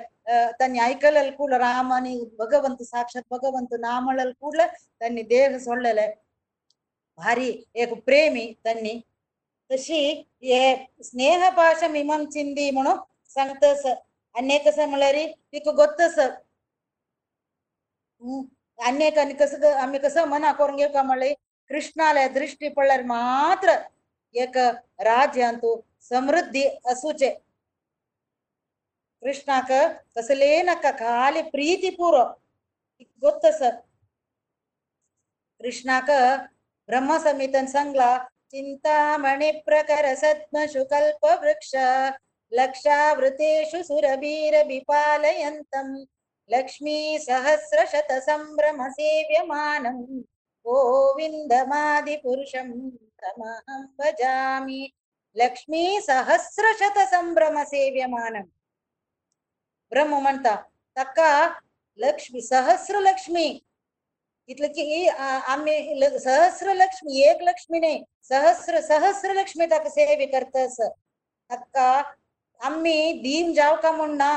[0.50, 4.66] దాన్ని ఐకలలు కూడా రామని భగవంతు సాక్షాత్ భగవంతు నామలలు కూడా
[5.00, 6.06] దాన్ని దేహ సొళ్ళలే
[7.18, 8.94] భారీ ఏకు ప్రేమి దాన్ని
[9.70, 10.00] తసి
[10.54, 10.62] ఏ
[11.02, 12.94] స్నేహ భాష ఇమం చింది మును
[13.36, 13.84] సంతస
[14.34, 16.34] అనేక సమలరి నీకు గొత్త సార్
[18.78, 21.26] అనేక అని కస ఆమె कसं मना करून घेऊ का मला
[21.70, 23.70] कृष्णाला दृष्टी पडल्यावर मात्र
[24.34, 24.56] एक
[25.02, 25.70] राज्य अंतू
[26.02, 27.30] समृद्धी असूचे
[29.24, 29.70] ಕೃಷ್ಣಾಕ
[30.14, 32.22] ತಸಲೇನಕ್ಕ ಖಾಲಿ ಪ್ರೀತಿ ಪೂರ್ವ
[33.22, 33.78] ಗೊತ್ತ ಸರ್
[35.60, 36.10] ಕೃಷ್ಣಾಕ
[36.88, 38.02] ಬ್ರಹ್ಮ ಸಮೇತನ್ ಸಂಗ್ಲ
[38.50, 41.74] ಚಿಂತಾಮಣಿ ಪ್ರಕರ ಸದ್ಮಶು ಕಲ್ಪ ವೃಕ್ಷ
[42.52, 45.88] ಲಕ್ಷಾವೃತೇಶು ಸುರಭೀರ ವಿಪಾಲಯಂತಂ
[46.50, 49.98] ಲಕ್ಷ್ಮೀ ಸಹಸ್ರ ಶತ ಸಂಭ್ರಮ ಸೇವ್ಯಮಾನಂ
[50.66, 52.68] ಗೋವಿಂದಮಾದಿ ಪುರುಷಂ
[53.22, 54.82] ತಮಹಂ ಭಜಾಮಿ
[55.36, 58.46] ಲಕ್ಷ್ಮೀ ಸಹಸ್ರ ಶತ ಸಂಭ್ರಮ ಸೇವ್ಯಮಾನಂ
[59.94, 60.54] ब्रह्म म्हणता.
[60.96, 61.30] ताका
[61.98, 63.46] लक्ष्मी सहस्र लक्ष्मी
[64.48, 70.26] इतले की ही आ- आम्ही सहस्र लक्ष्मी एक लक्ष्मी नाही सहस्र सहस्र लक्ष्मी ताका सेवे
[70.34, 71.86] करतस ताका
[72.60, 74.32] आम्ही दीन जाव का म्हण ना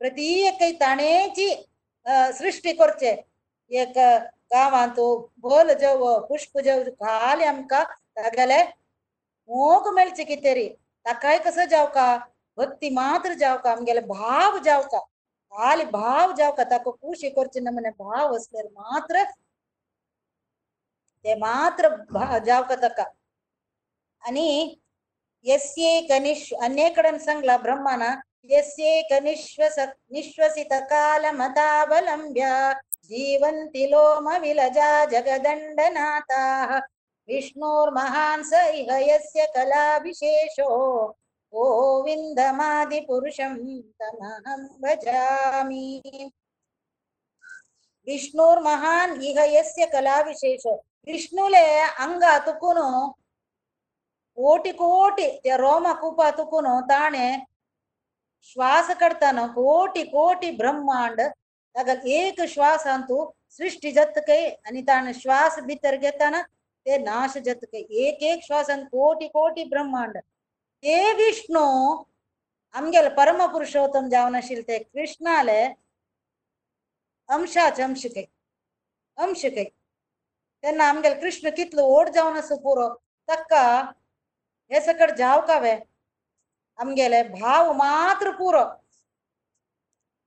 [0.00, 1.50] प्रत्येक ताणेची
[2.06, 3.10] अ, सृष्टी करचे.
[3.70, 3.98] एक
[4.52, 4.98] गावांत
[5.42, 7.82] भोल जव पुष्प जव खाली आमकां
[8.16, 8.62] तागेले
[9.48, 10.68] मोग मेळचे कितें तरी
[11.06, 12.06] ताकाय कसो जावका
[12.58, 13.72] का भक्ती मात्र जाव का?
[13.72, 14.98] आमगेले भाव जाव का?
[15.52, 16.64] खाली भाव जाव का?
[16.64, 17.30] ताका खुशी
[17.90, 19.24] भाव असल्यार मात्र
[21.24, 23.04] ते मात्र भा- जाव का ताका?
[24.26, 24.76] आणि
[25.44, 29.78] यस्येक निश् अन्येकडेन सांगला ब्रह्माना यस्येक निश्वस
[30.10, 32.72] निश्वसित काल मतावलंब्य
[33.04, 36.78] जीवन्ति लोम विलजा जगदण्डनाथाः।
[37.28, 41.08] विष्णोर्महान् स इह यस्य कलाविशेषो।
[41.54, 43.52] गोविन्दमादिपुरुषं
[44.00, 45.86] तमहं भजामि।
[48.06, 50.64] विष्णुर्महान् इह यस्य कलाविशेष।
[51.06, 51.66] विष्णुले
[52.04, 52.88] अंग अतुकुनु
[54.38, 56.28] ಕೋಟಿ ಕೋಟಿ ರೋಮ रोमा कुपा
[56.90, 57.26] ತಾಣೆ
[58.50, 61.18] ಶ್ವಾಸ श्वास ಕೋಟಿ ಕೋಟಿ ಬ್ರಹ್ಮಾಂಡ
[61.74, 63.18] ब्रह्मांड ಏಕ एक ಅಂತೂ
[63.56, 66.40] ಸೃಷ್ಟಿ सृष्टी जतकय आणि ताणे श्वास भितर घेताना
[66.86, 70.14] ते नाश जतकय एक एक श्वासान कोटी कोटी ब्रह्मांड।
[70.83, 71.65] ते विष्णू
[72.75, 75.61] आमगेले परम पुरुषोत्तम जावन आशिल्ले ते कृष्णाले
[77.29, 78.25] अंशाचे अंशकय
[79.17, 79.63] अंशकय
[80.63, 82.87] तेन्ना आमगेले कृष्ण कितलो ओड जावन आसा पुरो
[83.29, 83.63] ताका
[84.71, 85.73] हे सकट जाव कावे
[86.79, 88.63] आमगेले भाव मात्र पुरो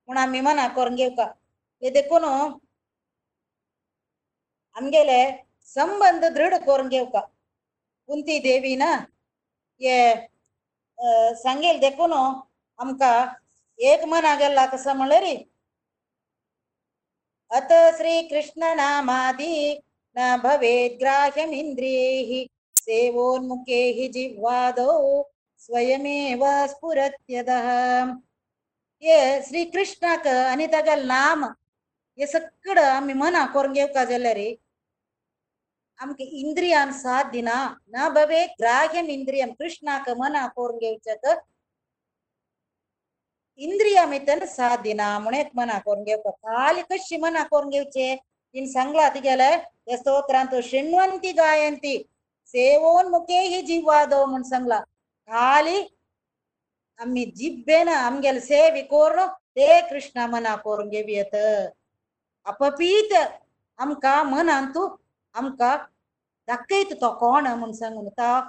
[0.07, 1.25] म्हूण आमी मना करून घेवका
[1.81, 2.23] हे देखून
[4.75, 5.21] आमगेले
[5.75, 7.19] संबंध दृढ करून घेवका
[8.09, 8.91] कुंती देवी ना
[9.81, 10.15] हे अ,
[11.42, 13.12] सांगेल देखून आमका
[13.78, 15.36] एक मना गेला कसं रे.
[17.50, 19.80] अत श्री कृष्ण नामादी
[20.16, 22.30] न भवेत् ग्राह्यमिन्द्रियैः
[22.76, 25.22] सेवोन्मुखे हि जिह्वादौ
[25.66, 27.68] स्वयमेव स्फुरत्यदः.
[29.02, 31.44] हे श्री कृष्णाक आणि तागेले नाम
[32.18, 34.36] हे सगळं आम्ही मना करून घेवका जाल्यार
[36.00, 37.50] நமக்கு ಇಂದ್ರಿಯಾನ್ ಸಾಧಿನ
[37.88, 41.24] ನ ಭವೇ ಗ್ರಾಹ್ಯಂ ಇಂದ್ರಿಯಂ ಕೃಷ್ಣ ಕಮನ ಕೋರ್ಗೆವ್ಚಕ
[43.60, 48.08] ಇಂದ್ರಿಯಮಿತನ ಸಾಧಿನ ಮುಣೆತ್ ಮನ ಕೋರ್ಗೆವ್ಕ ಕಾಲಿಕ ಶಿಮನ ಕೋರ್ಗೆವ್ಚೆ
[48.54, 49.42] ಇನ್ ಸಂಗ್ಲ ಅತಿಗೆಲ
[49.94, 51.94] ಸ್ತೋತ್ರಾಂತು ಶೃಣ್ವಂತಿ ಗಾಯಂತಿ
[52.54, 54.74] ಸೇವೋನ್ ಮುಖೇ ಹಿ ಜೀವಾದೋ ಮುನ್ ಸಂಗ್ಲ
[55.28, 55.78] ಖಾಲಿ
[57.00, 59.24] ಅಮ್ಮಿ ಜಿಬ್ಬೇನ ಅಮ್ಗೆಲ್ ಸೇವಿ ಕೋರ್ನು
[59.56, 61.34] ತೇ ಕೃಷ್ಣ ಮನ ಕೋರ್ಗೆವಿಯತ
[62.46, 63.12] ಅಪಪೀತ
[63.78, 64.82] ಅಮ್ಕ ಮನ ಅಂತೂ
[65.36, 65.76] करून आमकां
[66.48, 68.40] दाखयत तो कोण म्हूण सांगून ता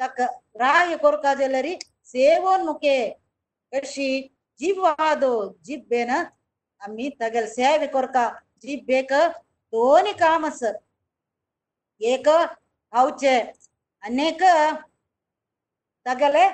[0.00, 0.26] ताका
[0.60, 1.66] राय कोरका जाल्यार
[2.06, 2.98] सेवोन मुके
[3.72, 4.20] कशी
[4.60, 5.32] जीव आदो
[5.64, 8.28] जिब्बेन आमी तागेल सेवे कोरका
[8.62, 9.12] जिब्बेक
[9.72, 10.62] दोनी काम आस
[12.00, 13.38] एक खावचे
[14.02, 14.42] आनीक
[16.06, 16.46] तागेले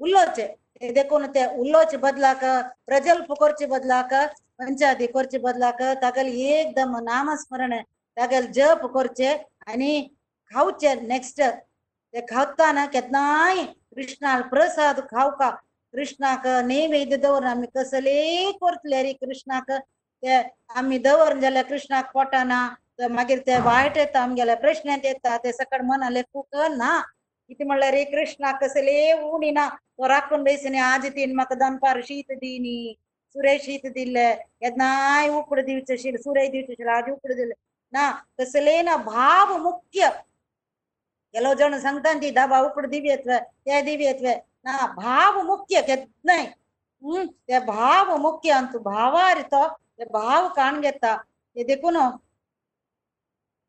[0.00, 0.46] उलोवचे
[0.92, 2.44] देखून ते उलोवचे बदलाक
[2.86, 4.14] प्रजल्प करचे बदलाक
[4.58, 5.82] पंचायती करचे बदलाक
[8.16, 9.28] तागेले जप करचे
[9.72, 9.92] आनी
[10.52, 15.50] खावचे नेक्स्ट ते खावताना केन्नाय कृष्णाल प्रसाद खावका
[15.94, 20.36] कृष्णाक नैवेद्य दवरून आमी कसले करतले रे कृष्णाक ते
[20.76, 22.60] आमी दवरन जाल्यार कृष्णाक पटना
[22.98, 26.98] तर मागीर ते वायट येता आमगेल्या प्रश्न येता ते सकट मनाले खूक ना
[27.50, 32.32] कितें म्हणल्यार रे कृष्णाक कसले उणी ना तो राखून बसनी आज तीन म्हाका दनपार शीत
[32.40, 32.94] दिनी
[33.36, 37.54] सुरे शीत दिल्ले केन्नाय उकड दिवचे आशिल्ले सुरय दिवचे आशिल्ले आज उकड दिले
[37.93, 38.05] ना
[38.39, 39.99] कसले ना भाव मुख्य
[41.33, 43.31] ಕೆಲವು ಜನ ಸಂಕ್ರಾಂತಿ ದಾಬಾ ಉಕ್ಕಡು ದಿವ್ಯತ್ವ
[43.65, 44.27] ते ದಿವ್ಯತ್ವ
[44.65, 46.43] ನಾ ಭಾವ ಮುಖ್ಯ ಕೆತ್ನೈ
[47.03, 49.59] ಹ್ಮ್ ते भाव मुख्य अंतु भावार तो
[49.97, 51.11] ते भाव काण घेता
[51.55, 51.97] ते देखून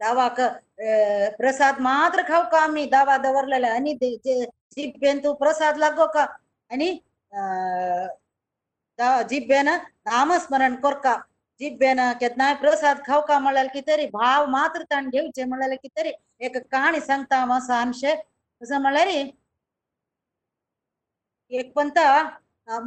[0.01, 0.39] दावाक
[1.39, 3.93] प्रसाद मात्र खाऊ का आम्ही दावा दवरलेला आणि
[4.75, 6.25] जिब्बेन तू प्रसाद लागो का
[6.71, 6.89] आणि
[9.31, 9.69] जिब्बेन
[10.07, 10.75] नामस्मरण
[11.64, 14.06] જીભેના કે ના પ્રસાદ ખાવકા મળેલ કી की तरी?
[14.18, 14.82] भाव मात्र
[15.14, 16.12] જેવું છે મળેલ की तरी?
[16.46, 18.12] एक कहाणी सांगता મસા અનશે
[18.62, 19.18] असं म्हणाले.
[21.52, 21.98] एक पंत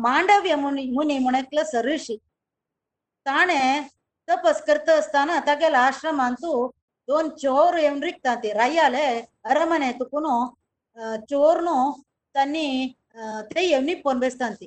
[0.05, 2.16] मांडव्य मुनी मुनी म्हणकल ऋषी.
[3.27, 3.61] ताणे
[4.29, 6.53] तपस करत असताना तागेला आश्रमांतू
[7.09, 9.07] दोन चोर येऊन रिकता ते रायाले
[9.51, 10.27] अरमने तुकून
[11.31, 11.77] चोरनो
[12.35, 12.66] त्यांनी
[13.55, 14.64] ते येऊन निपोन बेसतात.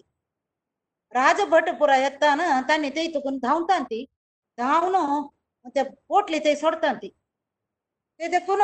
[1.16, 4.04] राजभटपुरा येताना तांणी थंयतकून धांवतात ती
[4.58, 7.10] धांवन ते पोटली थंय सोडतात ती
[8.20, 8.62] ते देखून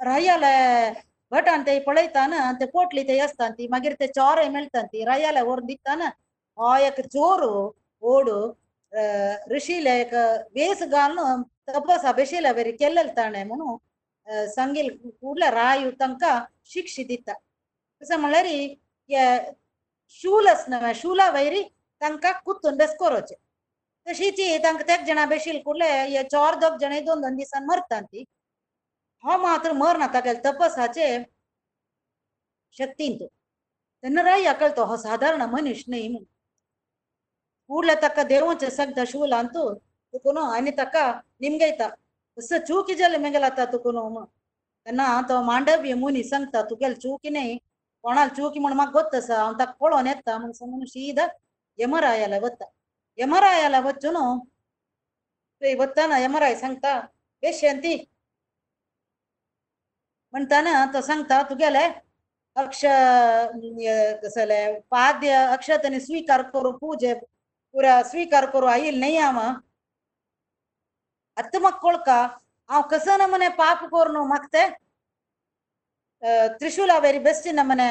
[0.00, 0.48] रायाला
[1.32, 5.66] भटान थंय पळयताना ते पोटली थंय आसतात ती मागीर ते चोरय मेळटात ती रायाला व्हरून
[5.66, 6.08] दिताना
[6.58, 7.42] हो एक चोर
[8.02, 8.28] ओड
[9.52, 10.14] ऋषीला एक
[10.54, 14.88] वेस घालून तपस अभिशेला बरी केलेलं ताणें म्हणून सांगील
[15.20, 16.38] फुडल्या रायू तांकां
[16.72, 17.32] शिक्षा दिता
[18.02, 18.46] तसं म्हणल्यार
[20.07, 21.63] हे शूल आसना शुला वयरी
[22.01, 23.35] तांकां कुत्तून बेस करचे
[24.07, 28.23] तशीच तांकां तेग जाणा बेशिल कुडले हे चोर दोग जण दोन दोन दिसान मरता ती
[29.23, 31.07] हो मात्र मरना तागेले तपसाचे
[32.75, 36.31] शक्तीन तो तेन्ना राय कळतो हो सादारण मनीस न्ही म्हणून
[37.69, 39.61] ಕೂಡ್ಲೆ ತಕ್ಕ ದೇವಂಚ ಸಗ್ದ ಶೂಲ ಅಂತೂ
[40.13, 41.03] ತುಕುನು आणि तका
[41.41, 41.85] निमगयता
[42.37, 44.23] असं चूक जाले मेगलाता तुकुनु
[44.85, 47.53] तेन्ना तो मांडव्य मुनी सांगता तुगेल चूकी न्ही
[48.04, 51.20] कोणाला चुकी म्हणून म्हाका गोत्त आसा हांव ताका पळोवन येता म्हण सांगून शीद
[51.78, 52.64] यमरायाला वता
[53.18, 54.16] यमरायाला वचून
[55.62, 56.98] थंय वताना यमराय सांगता
[57.42, 57.96] वेश्यंती
[60.34, 61.84] म्हणटाना तो सांगता तुगेले
[62.56, 62.84] अक्ष
[64.22, 69.38] कसले पाद्य अक्षतने स्वीकार करो पूजे पुरा स्वीकार करू आईल नाही हांव
[71.36, 72.20] आत्ता म्हाका कोळका
[72.70, 74.66] हांव कसं ना मने पाप करू न्हू म्हाका
[76.22, 77.88] त्रिशूला वेरी बेस्ट नमने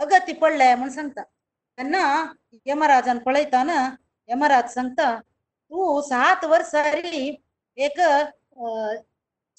[0.00, 2.02] अगती पडले म्हणून सांगता त्यांना
[2.66, 3.70] यमराजान पळयतान
[4.28, 7.28] यमराज सांगता तू सात वर्सांनी
[7.78, 8.00] एक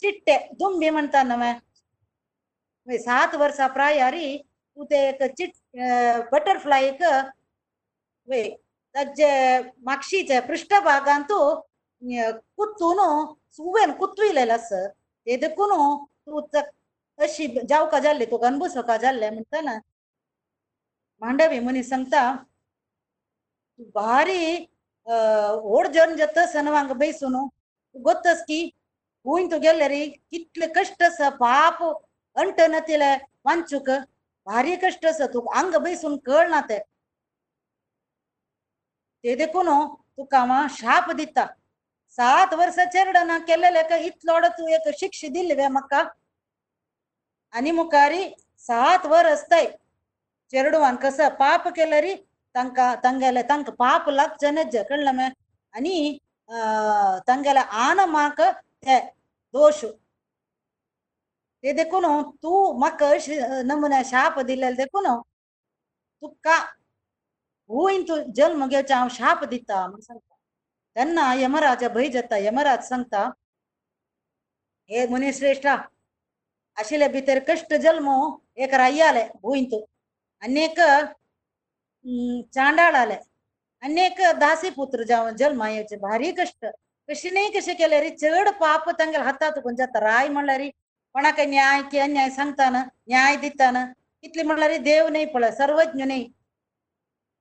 [0.01, 7.01] चिट्टे दुंबी म्हणता न्हय सात वर्सां प्रायारी तू ते एक चिट एक
[8.27, 8.43] वे
[8.95, 9.29] ताजे
[9.85, 11.39] मागशीचे पृष्ठभागांतू
[12.57, 12.99] कुत्तून
[13.53, 15.71] सुवेन कुत्विलेलो आसा ते देखून
[16.25, 16.61] तूं
[17.19, 18.25] अशी जावका जाल्ले?
[18.31, 19.77] तुका अनभुसका जाल्ले म्हणटना
[21.21, 22.21] मांडवी मनीस सांगता
[23.95, 24.55] भारी
[25.07, 27.35] व्हड जन जेता सनवांग बैसून
[27.95, 28.69] गोतस की?
[29.25, 33.13] खूंय तू गेले रे कितले कश्ट आसा पाप अंट नतिले
[33.45, 33.89] वांचूक.
[34.47, 36.79] भारी कष्ट आसा तुका आंग बैसून कळना ते.
[39.23, 39.85] ते देखून हो,
[40.17, 41.45] तुका हांव शाप दिता.
[42.17, 46.03] सात वर्सां चेरडना केलेले का इतलो तूं एक शिक्षा दिल्ली वे म्हाका
[47.53, 48.23] आनी मुखारी
[48.67, 49.65] सात वर ताय
[50.53, 52.13] चेरडवान कसं पाप केलं री?
[52.55, 55.27] तांकां तांगेले तांकां पाप लागचे नज कळ्ळें मे
[55.73, 55.95] आनी
[57.27, 58.49] तांगेले आन म्हाका
[58.85, 58.99] ते
[59.53, 59.83] दोश
[61.63, 63.37] ते देखून हो, तूं म्हाका अशे
[63.67, 65.21] नमुने शाप दिलेले देखून हो.
[66.21, 66.55] तुका
[67.69, 69.85] हूंय तूं जल्म घेवचे हांव शाप दिता?
[69.87, 70.35] म्हण सांगता.
[70.95, 73.23] तेन्ना यमराजा भय जाता यमराज सांगता
[74.89, 75.75] हे मुनी श्रेष्ठा
[76.77, 78.09] भितर कश्ट जल्म
[78.57, 79.73] एक राय्याले भूंयत
[80.41, 80.79] आनीक
[82.53, 83.15] चांडाळ आले
[83.83, 86.65] आनीक दासी पुत्र जावन जल्मा येवचे भारी कष्ट.
[87.09, 88.09] कशी नाही कशी केलें रे?
[88.17, 93.35] चड पाप तांगेले हातात कोण जाता राय म्हणल्यार रे कोणाक न्याय की अन्याय सांगताना न्याय
[93.37, 93.85] दिताना?
[94.23, 96.27] कितले म्हणला रे देव नाही पळय सर्वज्ञ नाही.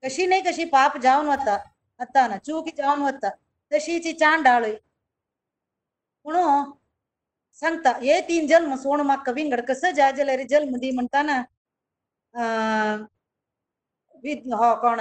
[0.03, 1.57] कशी नाही कशी पाप जावन वता
[2.01, 3.29] आताना चूक जावन वता
[3.73, 4.75] तशीची चांडाळय
[6.25, 6.71] म्हणून
[7.62, 11.38] सांगता हे तीन जल्म सोण म्हाका विंगड कसं जाय जाल्यार जल्म दी म्हणटाना
[12.34, 13.04] अं,
[14.24, 15.00] विद हो कोण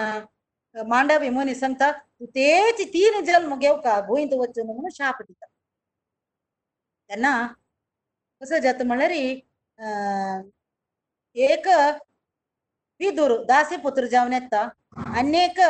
[0.74, 5.46] मांडवी मनीस सांगता तू तेच तीन जल्म घेवका गोंयत वचून म्हणून शाप दिता
[7.10, 7.32] तेन्ना
[8.42, 9.10] कसं जाता म्हणल्यार
[9.78, 10.42] अं,
[11.36, 11.66] एक
[13.00, 14.68] विदूर दासी पुत्र जावन येता
[15.18, 15.60] आनी एक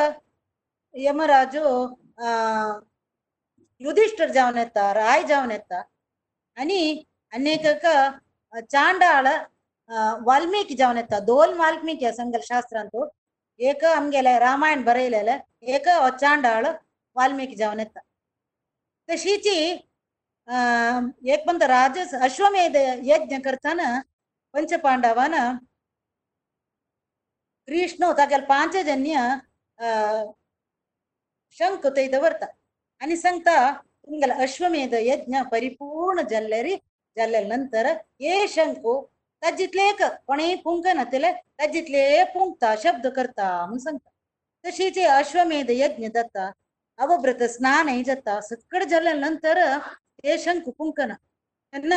[0.95, 1.63] यमराजू
[2.19, 2.79] अं,
[3.81, 5.83] युधिष्ठर जावन येता राय जावन येता
[6.58, 6.80] आनी
[7.34, 7.86] आनीक एक
[8.72, 12.96] चांडाळ अं, वाल्मिकी जावन येता दोन वाल्मिकी संगल शास्त्रांत
[13.60, 15.36] एक आमगेले रामायण बरयलेले
[15.76, 16.66] एक हो चांडाळ
[17.16, 18.00] वाल्मिकी जावन येता
[19.10, 19.58] तशीची
[20.48, 24.00] अं, एक म्हणटा राजस अश्वमेध यज्ञ करताना
[24.54, 25.34] पंचपांडवान
[27.68, 29.16] कृष्ण तागेले पांच जन्य
[29.80, 30.32] अं,
[31.58, 32.46] शंख थंय दवरता
[33.02, 33.56] आनी सांगता
[34.08, 36.74] ತಿಂಗಳ ಅಶ್ವಮೇಧ ಯಜ್ಞ ಪರಿಪೂರ್ಣ ಜಲ್ಲರಿ
[37.18, 37.86] ಜಲ್ಲ ನಂತರ
[38.24, 38.94] ಏ ಶಂಕು,
[39.44, 41.30] ತಜ್ಜಿತ್ಲೇಕ ಕೊಣೆ ಪುಂಕ ನತಿಲೆ
[41.60, 42.04] ತಜ್ಜಿತ್ಲೇ
[42.34, 43.40] ಪುಂಕ್ತ ಶಬ್ದ ಕರ್ತ
[43.72, 44.04] ಮುಸಂಕ.
[44.66, 46.38] ತಶೀಚೆ ಅಶ್ವಮೇಧ ಯಜ್ಞ ದತ್ತ
[47.00, 49.58] ಅವಬ್ರತ ಸ್ನಾನ ಜತ್ತ ಸತ್ಕಡ ಜಲ್ಲ ನಂತರ
[50.26, 51.12] ಏ ಶಂಕು ಪುಂಕನ
[51.74, 51.94] ಎನ್ನ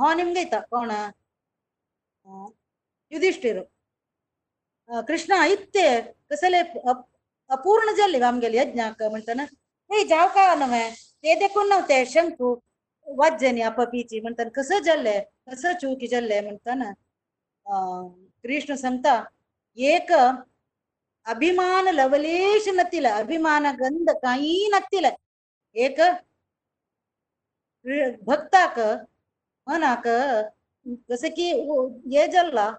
[0.00, 0.92] ಹಾನಿಮ್ಗೈತ ಕೋಣ?
[3.12, 3.62] ಯುಧಿಷ್ಠಿರು.
[4.90, 5.84] ಕೃಷ್ಣ ಇತ್ತೆ
[6.30, 6.60] ಕಸಲೆ
[7.50, 9.40] ಅಪೂರ್ಣ ಜಲ್ಲಿ ವಾಮ್ಗೆಲ್ ಯಜ್ಞಾಕ ಮಾಡ್ತಾನ
[9.90, 10.82] हे जाव का नवे
[11.24, 12.04] ते देखून नव्हते.
[12.06, 12.54] शंकू
[13.06, 15.18] वाजनी आपपीची म्हणतात कसं जाल्ले?
[15.50, 16.88] कसं चूक जल्ले म्हणताना
[17.66, 18.08] अं,
[18.44, 19.22] कृष्ण सांगता
[19.78, 20.12] एक
[21.26, 25.06] अभिमान लवलेश नतील अभिमान गंध काही नतील
[25.76, 26.00] एक
[28.26, 28.78] भक्ताक
[29.66, 30.06] मनाक
[31.10, 31.50] जसं की
[32.14, 32.70] हे जल्ला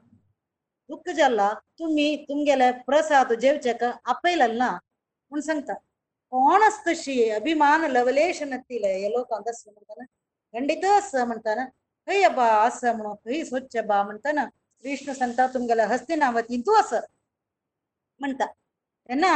[0.90, 5.74] दुःख जल्ला तुम्ही तुमगेले प्रसाद जेवचेक आपयलें ना म्हणून सांगता.
[6.33, 10.05] कोण आस तशी अभिमान लवलेश नत्तिल हे लोकांक आस म्हणटाना
[10.55, 11.65] खंडित आस म्हणटाना
[12.09, 14.45] खंय बा आस म्हणून खंय स्वच्छ बा म्हणटाना
[14.85, 16.93] कृष्ण सांगता तुमगेले हस्तिनावतीन तूं आस
[18.21, 19.33] म्हणटा तेन्ना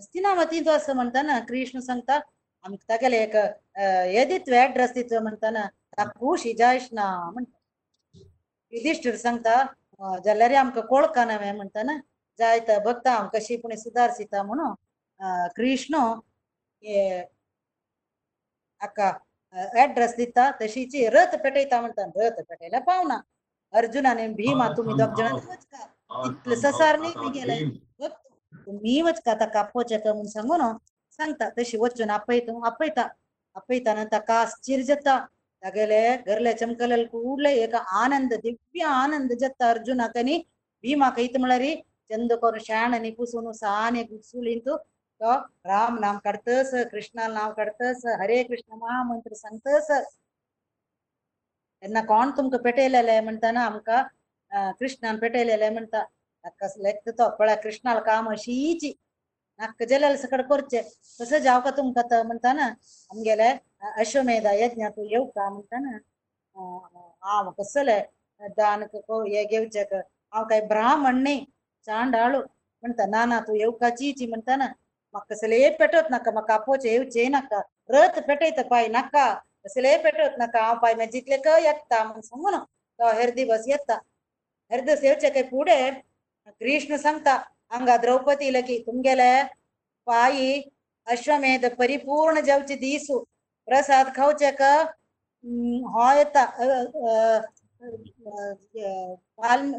[0.00, 2.18] हस्तिनावतीन तूं आस म्हणटाना कृष्ण सांगता
[2.64, 5.64] आमकां तागेले एक अं, हे दितलो एड्रेस दितलो म्हणटाना
[5.98, 7.58] ताका खुशी जायच ना म्हणटा
[8.72, 11.96] युधिष्ठीर सांगता अं, जाल्यार आमकां कळकना हांवें म्हणटाना
[12.38, 14.74] जायत भक्ता हांव कशी पुणे सुदारसिता म्हणून
[15.20, 15.96] अं, कृष्ण
[18.81, 18.99] ಅಕ್ಕ
[19.83, 23.17] ಅಡ್ರೆಸ್ ದಿತ್ತಾ ತಶಿಚಿ ರಥ ಪೆಟೈತಾ ಅಂತ ರಥ ಪೆಟೈಲ ಪಾವನಾ.
[23.73, 25.29] ಅರ್ಜುನ ನೀನ್ ಭೀಮಾ ತುಮಿ ದೊಕ್ ಜನ
[26.63, 27.09] ಸಸಾರ್ನಿ
[28.83, 30.67] ನೀ ವಚ್ಕ ತಕ್ಕ ಅಪ್ಪೋಚಕ ಮುನ್ ಸಂಗೋನು?
[31.19, 32.99] ಸಂಗತ ತಶಿ ವಚ್ಚು ಅಪ್ಪೈತು ಅಪ್ಪೈತ.
[33.55, 34.31] ಅಪ್ಪೈತಾನ ತಕ್ಕ
[34.65, 40.35] ಚಿರ್ ಜತ್ತಗಲೆ ಗರ್ಲೆ ಚಮಕಲ್ ಕೂಡ್ಲೆ ಏಕ ಆನಂದ ದಿವ್ಯ ಆನಂದ ಜತ್ತ ಅರ್ಜುನ ಕನಿ.
[40.83, 41.71] ಭೀಮಾ ಕೈತ ಮಳರಿ
[42.09, 44.73] ಚಂದಕೋರ್ ಶಾಣ ನಿಪುಸುನು ಸಾನೆ ಗುಸುಲಿಂತು
[45.21, 45.33] तो
[45.67, 49.87] राम नाम करतस कृष्णा नाव काडतस हरे कृष्ण महामंत्र सांगतस
[51.83, 56.03] तेन्ना कोण तुमकां पेटयलेले म्हणटाना आमकां कृष्णान पेटयलेले म्हणटा
[56.61, 58.93] कस लेख तो पळय कृष्णाल काम अशीची.
[59.59, 60.81] नाक जलेल सकड करचे.
[61.19, 62.65] तसं जाव का तुमकां तर म्हणटाना
[63.11, 63.49] आमगेले
[63.97, 65.97] अश्वमेधा यज्ञ तूं येवका म्हणटाना
[66.55, 66.79] अं,
[67.23, 67.99] हांव कसले
[68.57, 71.43] दान क- हे घेवचेक हांव काय ब्राह्मण न्ही
[71.87, 72.41] चांडाळू.
[72.83, 74.67] म्हणटा ना ना तूं येवकाचीची म्हणटाना
[75.19, 79.33] म्हाका पेटवत नका नाका म्हाका आपोवचे येवचे नका रथ पेटयता पाय नका
[79.65, 82.55] कसले पेटवत नका हांव पाय म्हाजे जितले क येता म्हूण सांगून
[82.99, 83.99] तो हेर दिवस येता
[84.71, 85.91] हेर दिवस येवचे काय पुढे
[86.49, 89.43] कृष्ण सांगता हांगा द्रौपदी लगी तुमगेले
[90.07, 90.61] पायी
[91.07, 93.23] अश्वमेध परिपूर्ण जावचे दिसू
[93.67, 96.63] प्रसाद खावचेक हम्म, हो येता अ,
[97.07, 97.39] अ,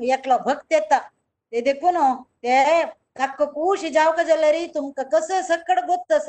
[0.04, 0.98] एकलो भक्त येता
[1.52, 1.96] ते देखून
[2.42, 2.82] ते
[3.18, 3.88] ಕಕ್ಕಕ್ಕೂ ಕೂಸಿ
[4.30, 6.28] ಜಲ್ಲರಿ, ತುಮ್ಕ ಕಸ ಸಕ್ಕಡ ಗೊತ್ತಸ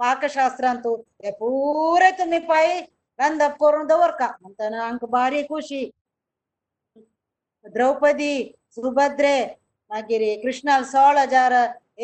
[0.00, 0.92] ಪಾಕಶಾಸ್ತ್ರ ಅಂತೂ
[1.40, 2.74] ಪೂರ ತುಮ್ಮಿ ಪಾಯಿ
[3.18, 3.42] ರಂದ
[3.90, 5.82] ದವರ್ಕ ಅಂತನ ಅಂಕ ಭಾರಿ ಖುಷಿ
[7.64, 8.34] ದ್ರೌಪದಿ,
[8.76, 9.34] ಸುಭದ್ರೆ
[9.90, 11.54] ಮಾಗಿರಿ ಕೃಷ್ಣ, ಸೋಳ, ಜಾರ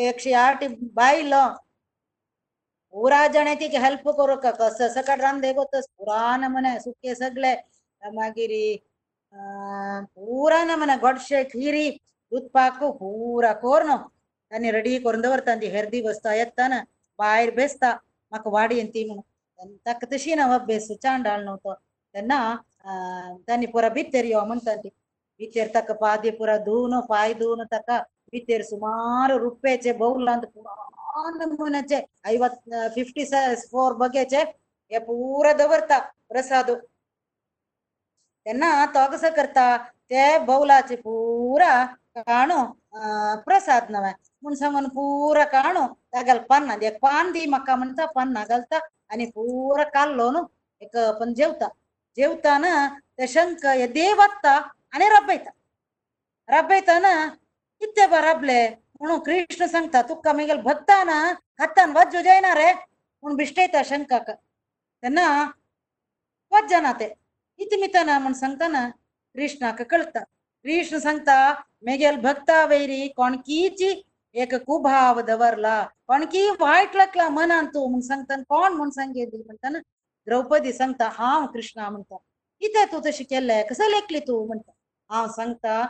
[0.01, 0.67] ಯಕ್ಷಿ ಆಟಿ
[0.99, 1.45] ಬಾಯಿಲೋ.
[2.95, 7.53] ಪೂರಾ ಜನತಿಗೆ ಹೆಲ್ಪ್ ಕೊರಕ, ಕಸ ಸಕಡ್ ರಂದೆ ಗೊತ್ತ ಪೂರಾ ನಮನೆ ಸುಕ್ಕೆ ಸಗ್ಲೆ
[9.33, 9.41] ಆ
[10.17, 11.87] ಪೂರಾ ನಮನ ಗೊಡ್ಶೆ ಕೀರಿ
[12.33, 13.97] ಉತ್ಪಾಕು ಹೂರ ಕೋರ್ನು.
[14.51, 16.75] ತನ್ನ ರೆಡಿ ಕೊರಂದವರ್ ತಂದಿ ಹೆರ್ದಿ ಬಸ್ತಾ ಎತ್ತನ.
[17.19, 17.91] ಬಾಯರ್ ಬೇಸ್ತಾ.
[18.33, 19.27] ಮಕ ವಾಡಿ ಅಂತೀನು
[19.87, 20.95] ತಕ್ಕ ತುಷಿ ನಾವ ಬೇಸು
[22.15, 22.33] ತನ್ನ
[23.47, 24.91] ತನ್ನಿ ಪುರ ಬಿತ್ತೆರಿಯೋ ಅಮ್ಮನ್ ತಂದಿ.
[25.41, 27.91] ಬಿತ್ತೆರ್ ತಕ್ಕ ಪಾದ್ಯ ಪುರ ದೂನು, ಪಾಯ್ ದೂನು ತಕ್ಕ
[28.31, 30.45] ಬಿತ್ತೆರ್ ಸುಮಾರು ರುಪ್ಪೆಚೆ ಬೌಲ್ ಅಂತ
[31.59, 32.59] ಪುರಾನಚೆ ಐವತ್
[32.95, 33.25] ಫಿಫ್ಟಿ
[33.71, 33.95] ಫೋರ್
[34.91, 35.93] ಎ ಪೂರ ದವರ್ತ
[36.29, 36.75] ಪ್ರಸಾದು.
[38.45, 39.65] ತನ್ನ ತೊಗಸ ಕರ್ತಾ.
[40.09, 41.63] ತೇ ಬೌಲಾಚೆ ಪೂರ
[42.17, 42.59] ಕಾಣು
[43.45, 44.07] ಪ್ರಸಾದ್ನವ
[44.43, 45.83] ಮುನ್ಸಂಗನ್ ಪೂರ ಕಾಣು
[46.15, 48.75] ಅಗಲ್ ಪನ್ನ ಅದೇ ಪಾಂದಿ ಮಕ್ಕ ಮನ್ತ ಪನ್ನ ಅಗಲ್ತ
[49.11, 50.41] అని పూర కాల్లోను
[50.83, 51.65] ఇక పని జీవిత
[52.19, 52.67] జీవితాన
[53.19, 54.47] దశంక దేవత్త
[54.95, 55.47] అని రబ్బైత
[56.49, 57.07] రబ్బైతాన
[57.81, 58.61] ఇత్తేవ రబ్లే
[59.01, 61.11] ఉను కృష్ణ సంగత తుక్క మిగల్ భక్తాన
[61.59, 62.71] కత్తాన్ వజ్జు జైనారే
[63.23, 64.31] ఉను బిష్టైత శంకాక
[65.03, 65.21] తెన్న
[66.53, 67.09] వజ్జనాతే
[67.61, 68.77] ఇతిమితన మన సంగతన
[69.37, 70.21] కృష్ణాక కళ్తా
[70.69, 73.89] कृष्ण सांगता भक्ता मेगेल भक्ता वैरी कोणकीची
[74.35, 79.79] एक कुभाव दवरला कोणकी वायट लागला मनान तू म्हण सांगता कोण म्हण सांगेली म्हणताना
[80.27, 82.17] द्रौपदी सांगता हांव कृष्णा म्हणता
[82.63, 84.71] इथे तू तशी केल्ले कसं लेखली तू म्हणता
[85.11, 85.83] हांव सांगता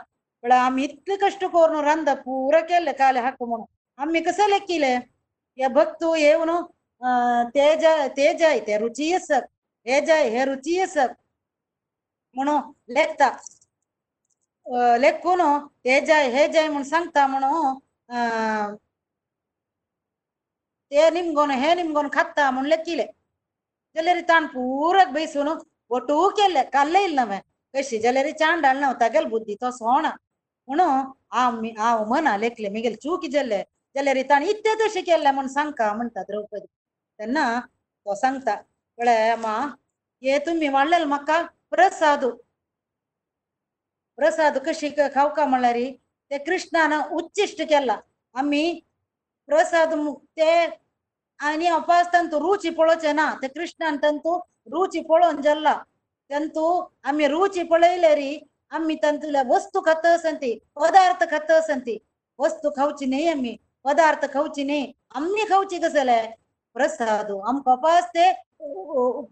[0.43, 3.65] पण आम्ही इतले कष्ट करून रांदा पुरं केले काले हाक म्हणून
[3.99, 4.97] आम्ही कसं लेखिले
[5.57, 6.55] या भक्तू येऊन
[7.49, 9.51] ते जाय ते जाय ते रुची असक
[9.85, 11.13] हे जाय हे रुची असक
[12.35, 13.29] म्हणून लेखता
[15.00, 15.40] लेखून
[15.84, 18.74] ते जाय हे जाय म्हणून सांगता म्हणून अं,
[20.92, 23.04] ते निमगोन हे निमगोन खाता म्हणून लेखिले
[23.96, 25.48] जाल्यार ताण पुरक बैसून
[25.96, 27.38] ಒಟ್ಟು केले काल्ले ಇಲ್ಲ नवे
[27.74, 30.10] कशी जाल्यार चांडाळ नव्हता गेल बुद्धी तो सोणा
[30.68, 30.88] म्हणून
[31.32, 33.62] हांव मी हांव मना लेखले मिगेल चूक जाल्ले
[33.96, 36.66] जाल्यार ताण इत्ते तशें केल्ले म्हूण सांगता म्हणटा द्रौपदी
[37.18, 37.44] तेन्ना
[38.06, 38.54] तो सांगता
[38.98, 39.56] कळे अम्मा
[40.22, 40.68] हे तुमी
[44.19, 45.87] ಪ್ರಸಾದಕ್ಕೆ ಶಿಕ ಕವಕ ಮಳ್ಳರಿ,
[46.29, 47.91] ತೆ ಕೃಷ್ಣನ ಉಚ್ಚಿಷ್ಟಕ್ಕೆಲ್ಲ.
[48.35, 48.65] ಅಮ್ಮಿ,
[49.49, 50.49] ಪ್ರಸಾದ ಮುಕ್ತೆ
[51.39, 53.25] ಆನಿ ಅಪಾಸ್ ತಂತು ರೂಚಿ ಪೊಳಚೆನಾ?
[53.41, 54.31] ತೆ ಕೃಷ್ಣ ಅಂತಂತು
[54.73, 55.67] ರೂಚಿ ಪೊಳೊಂಜಲ್ಲ.
[56.29, 56.65] ತಂತು,
[57.09, 58.31] ಅಮ್ಮಿ ರುಚಿ ಪೊಳೈಲರಿ,
[58.71, 61.95] ಅಮ್ಮಿ ತಂತುಲ ವಸ್ತು ಕತ್ತಸಂತಿ ಪದಾರ್ಥ ಕತ್ತಸಂತಿ
[62.39, 63.53] ವಸ್ತು ಕೌಚಿನೇ ಅಮ್ಮಿ,
[63.87, 64.81] ಪದಾರ್ಥ ಕೌಚಿನೇ.
[65.17, 66.19] ಅಮ್ಮಿ ಕೌಚಿಗಸಲೆ
[66.75, 68.25] ಪ್ರಸಾದು ಅಮ್ ಪಪಾಸ್ತೆ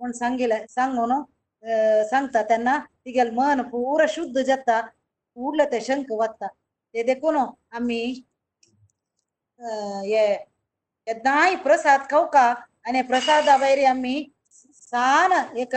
[0.00, 4.80] म्हूण सांगिले सांगून अं, सांगता तेन्ना तिगेल मन पुरा शुद्ध जाता
[5.36, 7.36] उरले ते शंख वाचता ते देखून
[7.72, 8.24] आम्ही
[9.60, 10.34] अं, हे
[11.06, 12.54] केन्नाय प्रसाद खावका
[12.86, 14.30] आणि प्रसादा वयरी आम्ही
[14.92, 15.74] सान एक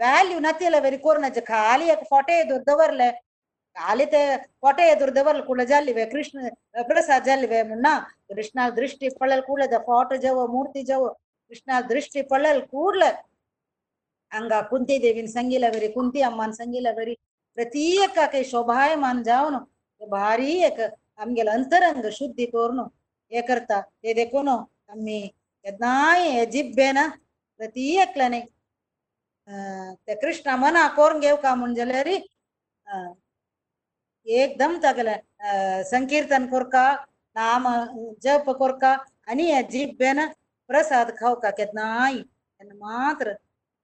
[0.00, 2.64] ವ್ಯಾಲ್ಯೂ ನತ್ತಿಲ್ಲ ವೆರಿ ಕೋರ್ನಜ ಖಾಲಿ एक ಫೋಟೆ ಎದುರು
[3.76, 4.20] ದವರ್ಲೆ ಖಾಲಿ ते
[4.62, 6.36] ಫೋಟೆ ಎದುರು ದವರ್ಲ ಕೂಡ ಜಲ್ಲಿವೆ ಕೃಷ್ಣ
[6.88, 7.88] ಪ್ರಸಾದ್ ಜಲ್ಲಿವೆ ಮುನ್ನ
[8.30, 11.02] ಕೃಷ್ಣ ದೃಷ್ಟಿ ಪಳ್ಳಲ್ ಕೂಡಲೆ ಫೋಟೋ ಜವ ಮೂರ್ತಿ ಜವ
[11.50, 13.10] ಕೃಷ್ಣ ದೃಷ್ಟಿ ಪಳ್ಳಲ್ ಕೂಡ್ಲೆ
[14.32, 17.14] ಹಂಗ ಕುಂತಿ ದೇವಿನ ಸಂಗೀಲ ವೆರಿ ಕುಂತಿ ಅಮ್ಮನ ಸಂಗೀಲ ವೆರಿ
[17.58, 19.54] ಪ್ರತಿ एक काही शोभायमान जावन
[20.00, 20.76] भारी एक
[21.22, 22.78] आमगेल अंतरंग शुद्धी करून
[23.32, 25.18] हे करता ते देखून आम्ही
[25.64, 26.98] केन्नाय हे जिब्बेन
[27.60, 28.40] प्रती एकल्याने
[29.48, 33.10] अं, ते कृष्णा मना करून घेवका म्हण जाल्यार अं,
[34.26, 36.84] एकदम तागेले अं, संकीर्तन कोरका
[37.36, 37.66] नाम
[38.22, 38.92] जप कोरका
[39.28, 40.20] आणि हे जिब्बेन
[40.70, 43.30] प्रसाद खावका केन्नाय तेन्ना मात्र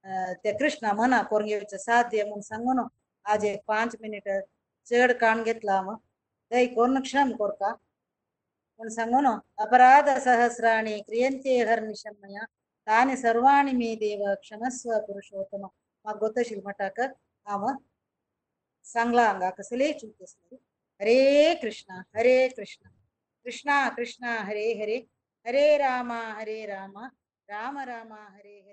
[0.04, 2.80] अं, ते कृष्णा मना करून घेवचे साध्य म्हूण सांगून
[3.26, 4.28] आज एक पांच मिनिट
[4.86, 5.96] चड काण घेतला मग
[6.50, 9.26] दय करून क्षम कोरका म्हूण सांगून
[9.58, 12.44] अपराध सहस्राणि क्रियन्ते हर्निशमया
[12.86, 17.66] तानि सर्वाणि मे देव क्षमस्व पुरुषोत्तम म्हाका गोतशील मठाक हांव
[18.85, 20.55] సంగ్లాంగ కసలే చూపిస్తారు
[20.99, 21.19] హరే
[21.61, 22.83] కృష్ణ హరే కృష్ణ.
[23.45, 24.97] కృష్ణ కృష్ణ హరే హరే.
[25.45, 26.95] హరే రామ హరే రామ.
[27.49, 28.69] రామ రామ హరే హరే.